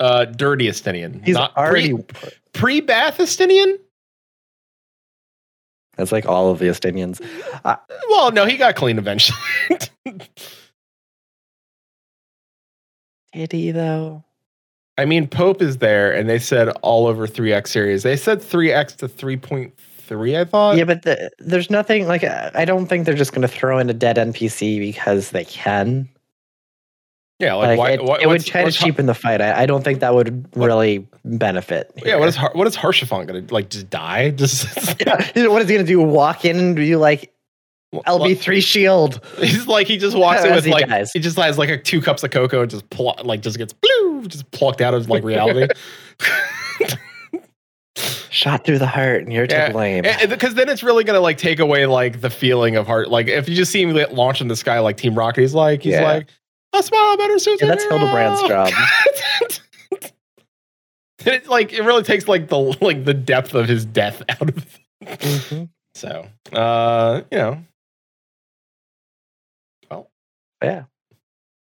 [0.00, 1.24] Uh, dirty Estinien.
[1.24, 1.92] He's Not already.
[1.94, 3.78] pre, pre-bath Estinien.
[5.96, 7.20] that's like all of the Estiniens.
[8.08, 9.38] Well, no, he got clean eventually.
[13.52, 14.24] He though?
[14.96, 18.02] I mean, Pope is there, and they said all over 3x series.
[18.02, 20.76] They said 3x to 3.3, I thought.
[20.76, 23.88] yeah, but the, there's nothing like I don't think they're just going to throw in
[23.88, 26.08] a dead NPC because they can.
[27.38, 29.40] Yeah, like, Like, why, it, what, it would kind of cheapen the fight.
[29.40, 31.92] I, I don't think that would What- really benefit.
[31.94, 32.28] Yeah, what here.
[32.30, 33.70] is Har- what is Haurchefant gonna like?
[33.70, 34.30] Just die?
[34.36, 35.14] Just Yeah,
[35.48, 36.00] what is he going to do?
[36.00, 37.32] Walk in and be like
[37.94, 39.24] LB three shield?
[39.38, 41.10] He's like he just walks in with he like dies.
[41.12, 43.72] he just has like a two cups of cocoa and just pl- like just gets
[43.72, 45.66] blue, just plucked out of like reality.
[48.30, 50.04] Shot through the heart, and you're Yeah, to blame.
[50.28, 53.08] because then it's really gonna like take away like the feeling of heart.
[53.08, 55.54] Like if you just see him like, launch in the sky like Team Rocket, he's
[55.54, 56.02] like he's Yeah.
[56.02, 56.28] like
[56.74, 57.62] a smile better suits.
[57.62, 58.70] Yeah, that's Hildibrand's job.
[61.26, 64.58] it like it really takes like the like the depth of his death out of
[64.58, 64.66] it.
[65.20, 65.68] Mhm.
[65.94, 67.62] So uh you know
[70.62, 70.84] Yeah,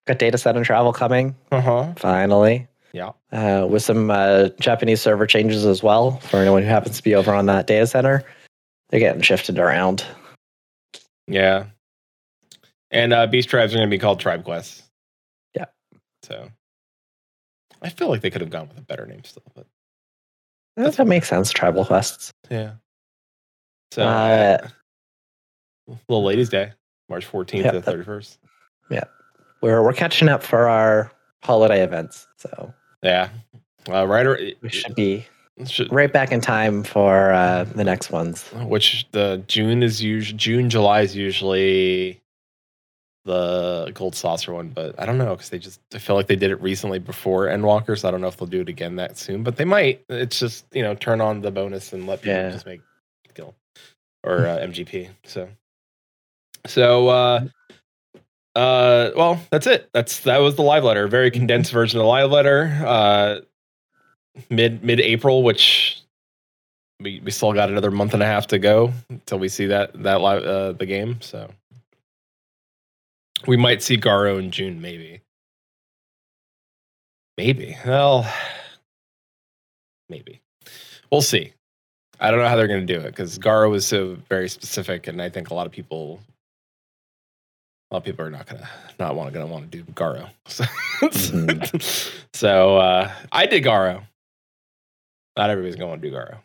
[0.08, 2.68] got data set and travel coming uh-huh finally.
[2.94, 7.04] yeah uh, with some uh, Japanese server changes as well for anyone who happens to
[7.04, 8.24] be over on that data center.
[8.90, 10.06] They're getting shifted around.
[11.28, 11.66] yeah
[12.92, 14.84] and uh beast tribes are gonna be called tribe quests
[15.56, 15.66] Yeah.
[16.24, 16.50] so
[17.82, 19.66] I feel like they could have gone with a better name still but
[20.76, 21.52] That, that makes sense.
[21.52, 22.32] Tribal quests.
[22.50, 22.74] yeah
[23.94, 24.68] so Uh,
[26.10, 26.74] little ladies day
[27.08, 27.72] march 14th Yeah.
[27.72, 27.82] to
[28.92, 29.08] 31st
[29.62, 31.12] We're we're catching up for our
[31.44, 32.74] holiday events, so
[33.04, 33.30] yeah
[33.90, 35.26] uh, right or, we should be
[35.66, 38.48] should, right back in time for uh, the next ones.
[38.66, 42.20] which the June is usually June, July is usually
[43.26, 46.36] the gold saucer one, but I don't know because they just I feel like they
[46.36, 49.18] did it recently before Endwalker, so I don't know if they'll do it again that
[49.18, 49.44] soon.
[49.44, 50.04] But they might.
[50.10, 52.50] It's just you know turn on the bonus and let people Yeah.
[52.50, 52.82] just make
[53.30, 53.54] skill
[54.24, 55.10] or uh, MGP.
[55.24, 55.50] So
[56.66, 57.46] so uh
[58.56, 59.90] uh well that's it.
[59.94, 61.08] That's that was the live letter.
[61.08, 62.82] Very condensed version of the live letter.
[62.86, 63.40] Uh
[64.50, 66.02] mid mid April, which
[67.00, 69.92] we, we still got another month and a half to go until we see that
[70.04, 71.20] that live uh, the game.
[71.22, 71.50] So
[73.48, 75.22] we might see Garo in June, maybe.
[77.38, 77.76] Maybe.
[77.86, 78.32] Well,
[80.10, 80.42] maybe.
[81.12, 81.54] we'll see.
[82.20, 85.08] I don't know how they're going to do it because Garo was so very specific,
[85.08, 86.20] and I think a lot of people,
[87.92, 88.70] a lot of people are not going to
[89.00, 90.30] not want to want to do Garo.
[90.48, 90.64] So,
[91.02, 92.26] Mhm.
[92.34, 94.04] so uh, I did Garo.
[95.38, 96.38] Not everybody's going to want to do Garo.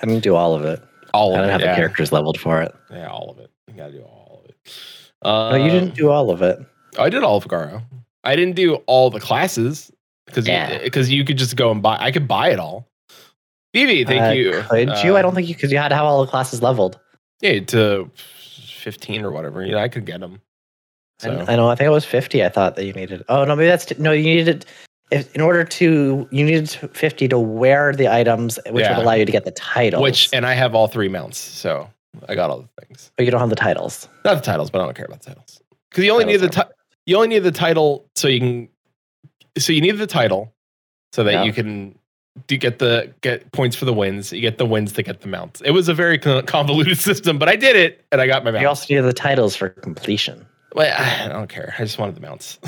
[0.00, 0.82] I didn't do all of it.
[1.14, 1.70] All I of don't it, have yeah.
[1.70, 2.74] the characters leveled for it.
[2.90, 3.50] Yeah, all of it.
[3.68, 4.56] You got to do all of it.
[5.22, 6.58] Uh, No, you didn't do all of it.
[6.98, 7.82] I did all of Garo.
[8.24, 9.90] I didn't do all the classes
[10.26, 10.78] because Yeah.
[10.82, 11.96] because you could just go and buy.
[12.00, 12.86] I could buy it all.
[13.72, 14.62] Phoebe, thank Uh, you.
[14.68, 15.16] Could you?
[15.16, 16.98] I don't think you because you had to have all the classes leveled.
[17.40, 19.64] Yeah, to fifteen or whatever.
[19.64, 20.40] You know, I could get them.
[21.24, 21.68] I- So I know.
[21.68, 22.44] I think it was fifty.
[22.44, 23.24] I thought that you needed.
[23.28, 24.12] Oh no, maybe that's t- no.
[24.12, 24.64] You needed
[25.10, 28.96] if in order to you needed fifty to wear the items, which Yeah.
[28.96, 30.02] would allow you to get the titles.
[30.02, 31.88] which and I have all three mounts, so
[32.28, 33.10] I got all the things.
[33.16, 34.08] but you don't have the titles.
[34.24, 35.60] Not the titles, but I don't care about the titles
[35.90, 38.68] because you only need the Titles ti- you only need the title so you can.
[39.58, 40.52] So you need the title
[41.12, 41.42] so that Yeah.
[41.44, 41.98] you can
[42.46, 44.32] do get the get points for the wins.
[44.32, 45.60] You get the wins to get the mounts.
[45.60, 48.62] It was a very convoluted system, but I did it and I got my mounts.
[48.62, 50.46] You also need the titles for completion.
[50.74, 51.74] Well, I don't care.
[51.78, 52.58] I just wanted the mounts.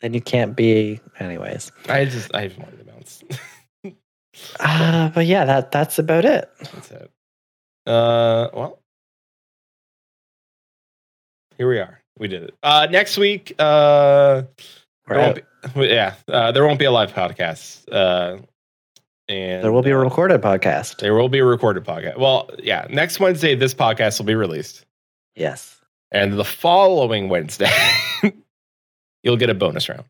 [0.00, 1.72] Then you can't be, anyways.
[1.88, 3.24] I just I just wanted the mounts.
[4.60, 6.50] Uh, but yeah, that that's about it.
[6.60, 7.10] That's it.
[7.86, 8.78] Uh, well,
[11.56, 12.00] here we are.
[12.18, 12.54] We did it.
[12.62, 14.42] Uh, next week, uh,
[15.08, 15.36] there won't
[15.74, 17.84] be, yeah, uh, there won't be a live podcast.
[17.90, 18.38] Uh,
[19.28, 20.98] and There will be a uh, recorded podcast.
[20.98, 22.18] there will be a recorded podcast.
[22.18, 24.84] Well, yeah, next Wednesday, this podcast will be released,
[25.34, 25.75] Yes.
[26.16, 27.70] And the following Wednesday,
[29.22, 30.04] you'll get a bonus round.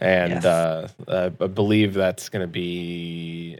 [0.00, 0.44] And Yes.
[0.44, 3.58] uh, I believe that's going to be.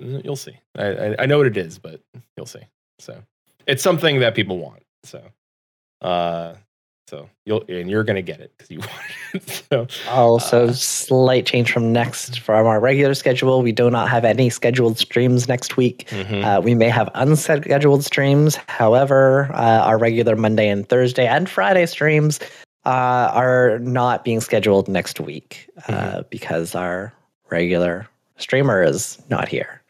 [0.00, 0.56] You'll see.
[0.76, 2.00] I, I, I know what it is, but
[2.36, 2.62] you'll see.
[2.98, 3.22] So
[3.66, 4.82] it's something that people want.
[5.04, 5.22] So,
[6.00, 6.54] uh,
[7.08, 8.92] so you'll and you're going to get it because you want
[9.34, 9.64] it.
[9.70, 13.62] So Also, Uh, slight change from next from our regular schedule.
[13.62, 16.06] We do not have any scheduled streams next week.
[16.10, 16.44] mhm.
[16.44, 18.56] Uh, we may have unscheduled streams.
[18.68, 22.40] However, uh, our regular Monday and Thursday and Friday streams
[22.84, 27.12] uh, are not being scheduled next week uh, because our
[27.50, 28.06] regular
[28.36, 29.80] streamer is not here.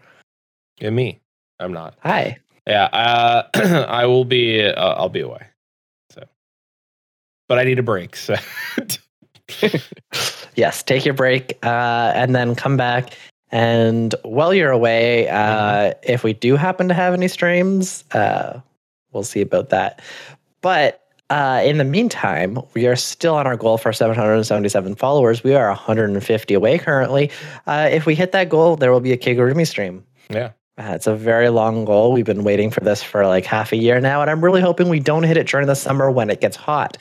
[0.81, 1.19] yeah, me.
[1.61, 1.95] I'm not.
[2.05, 2.39] Hi.
[2.69, 3.43] Yeah, uh,
[3.89, 4.65] I will be.
[4.65, 5.43] Uh, I'll be away.
[7.49, 8.15] But I need a break.
[8.17, 8.37] So.
[10.55, 13.15] yes, take your break uh, and then come back.
[13.51, 18.61] And while you're away, uh, if we do happen to have any streams, uh,
[19.13, 20.03] we'll see about that.
[20.61, 25.43] But uh, in the meantime, we are still on our goal for 777 followers.
[25.43, 27.31] We are 150 away currently.
[27.67, 30.05] Uh, if we hit that goal, there will be a Kigurumi stream.
[30.31, 30.51] yeah.
[30.79, 32.13] Uh, it's a very long goal.
[32.13, 34.89] We've been waiting for this for like half a year now, and I'm really hoping
[34.89, 36.97] we don't hit it during the summer when it gets hot.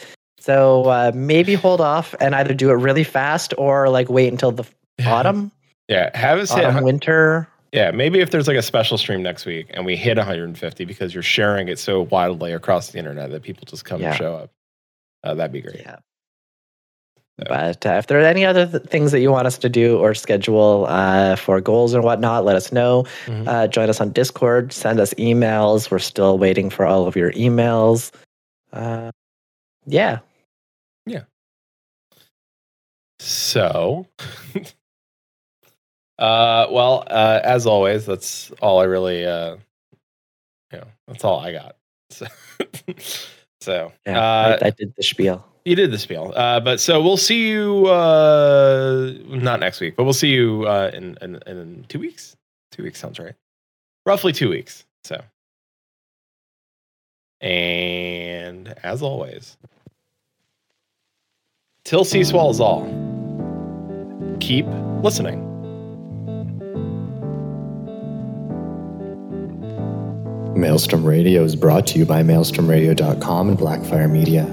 [0.48, 4.54] So uh, maybe hold off and either do it really fast or like wait until
[4.54, 4.64] the
[5.06, 5.52] autumn,
[5.90, 6.10] Yeah.
[6.18, 6.64] Have us hit.
[6.64, 7.50] autumn, winter.
[7.74, 11.14] Yeah, maybe if there's like a special stream next week and we hit 150 because
[11.14, 14.12] you're sharing it so wildly across the internet that people just come Yeah.
[14.12, 14.50] and show up,
[15.26, 15.82] uh, that'd be great.
[15.82, 15.98] Yeah.
[17.40, 17.46] Yeah.
[17.50, 19.98] But uh, if there are any other th- things that you want us to do
[19.98, 23.04] or schedule uh, for goals and whatnot, let us know.
[23.26, 23.46] Mhm.
[23.50, 24.72] Uh, join us on Discord.
[24.72, 25.92] Send us emails.
[25.92, 28.12] We're still waiting for all of your emails.
[28.72, 29.12] Uh,
[29.86, 30.20] yeah.
[33.20, 34.08] So,
[36.20, 39.58] uh, well, uh, as always, that's all I really, uh,
[40.72, 41.76] you know, that's all I got.
[42.10, 42.26] So,
[43.60, 44.20] so Yeah.
[44.20, 45.46] uh, I, I did the spiel.
[45.66, 46.32] you did the spiel.
[46.36, 50.90] Uh, but so we'll see you, uh, not next week, but we'll see you uh,
[50.94, 52.38] in, in, in two weeks.
[52.72, 53.34] Two weeks sounds right.
[54.06, 54.86] Roughly two weeks.
[55.04, 55.22] So,
[57.42, 59.58] and as always,
[61.88, 62.82] till sea swallows all,
[64.42, 64.66] keep
[65.04, 65.46] listening.
[70.54, 74.46] Maelstrom Radio is brought to you by maelstromradio.com and Blackfire Media.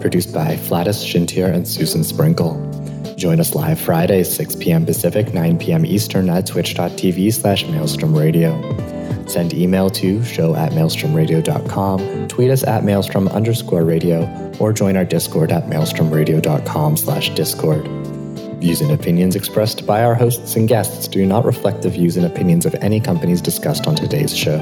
[0.00, 2.60] Produced by Flatus, Shintir, and Susan Sprinkle.
[3.16, 4.84] Join us live Friday, 6 p.m.
[4.84, 5.86] Pacific, 9 p.m.
[5.86, 8.52] Eastern at twitch.tv slash maelstrom radio.
[9.26, 15.04] Send email to show at maelstromradio.com, tweet us at maelstrom underscore radio, or join our
[15.04, 17.86] Discord at maelstromradio.com slash discord.
[18.60, 22.24] Views and opinions expressed by our hosts and guests do not reflect the views and
[22.24, 24.58] opinions of any companies discussed on today's show.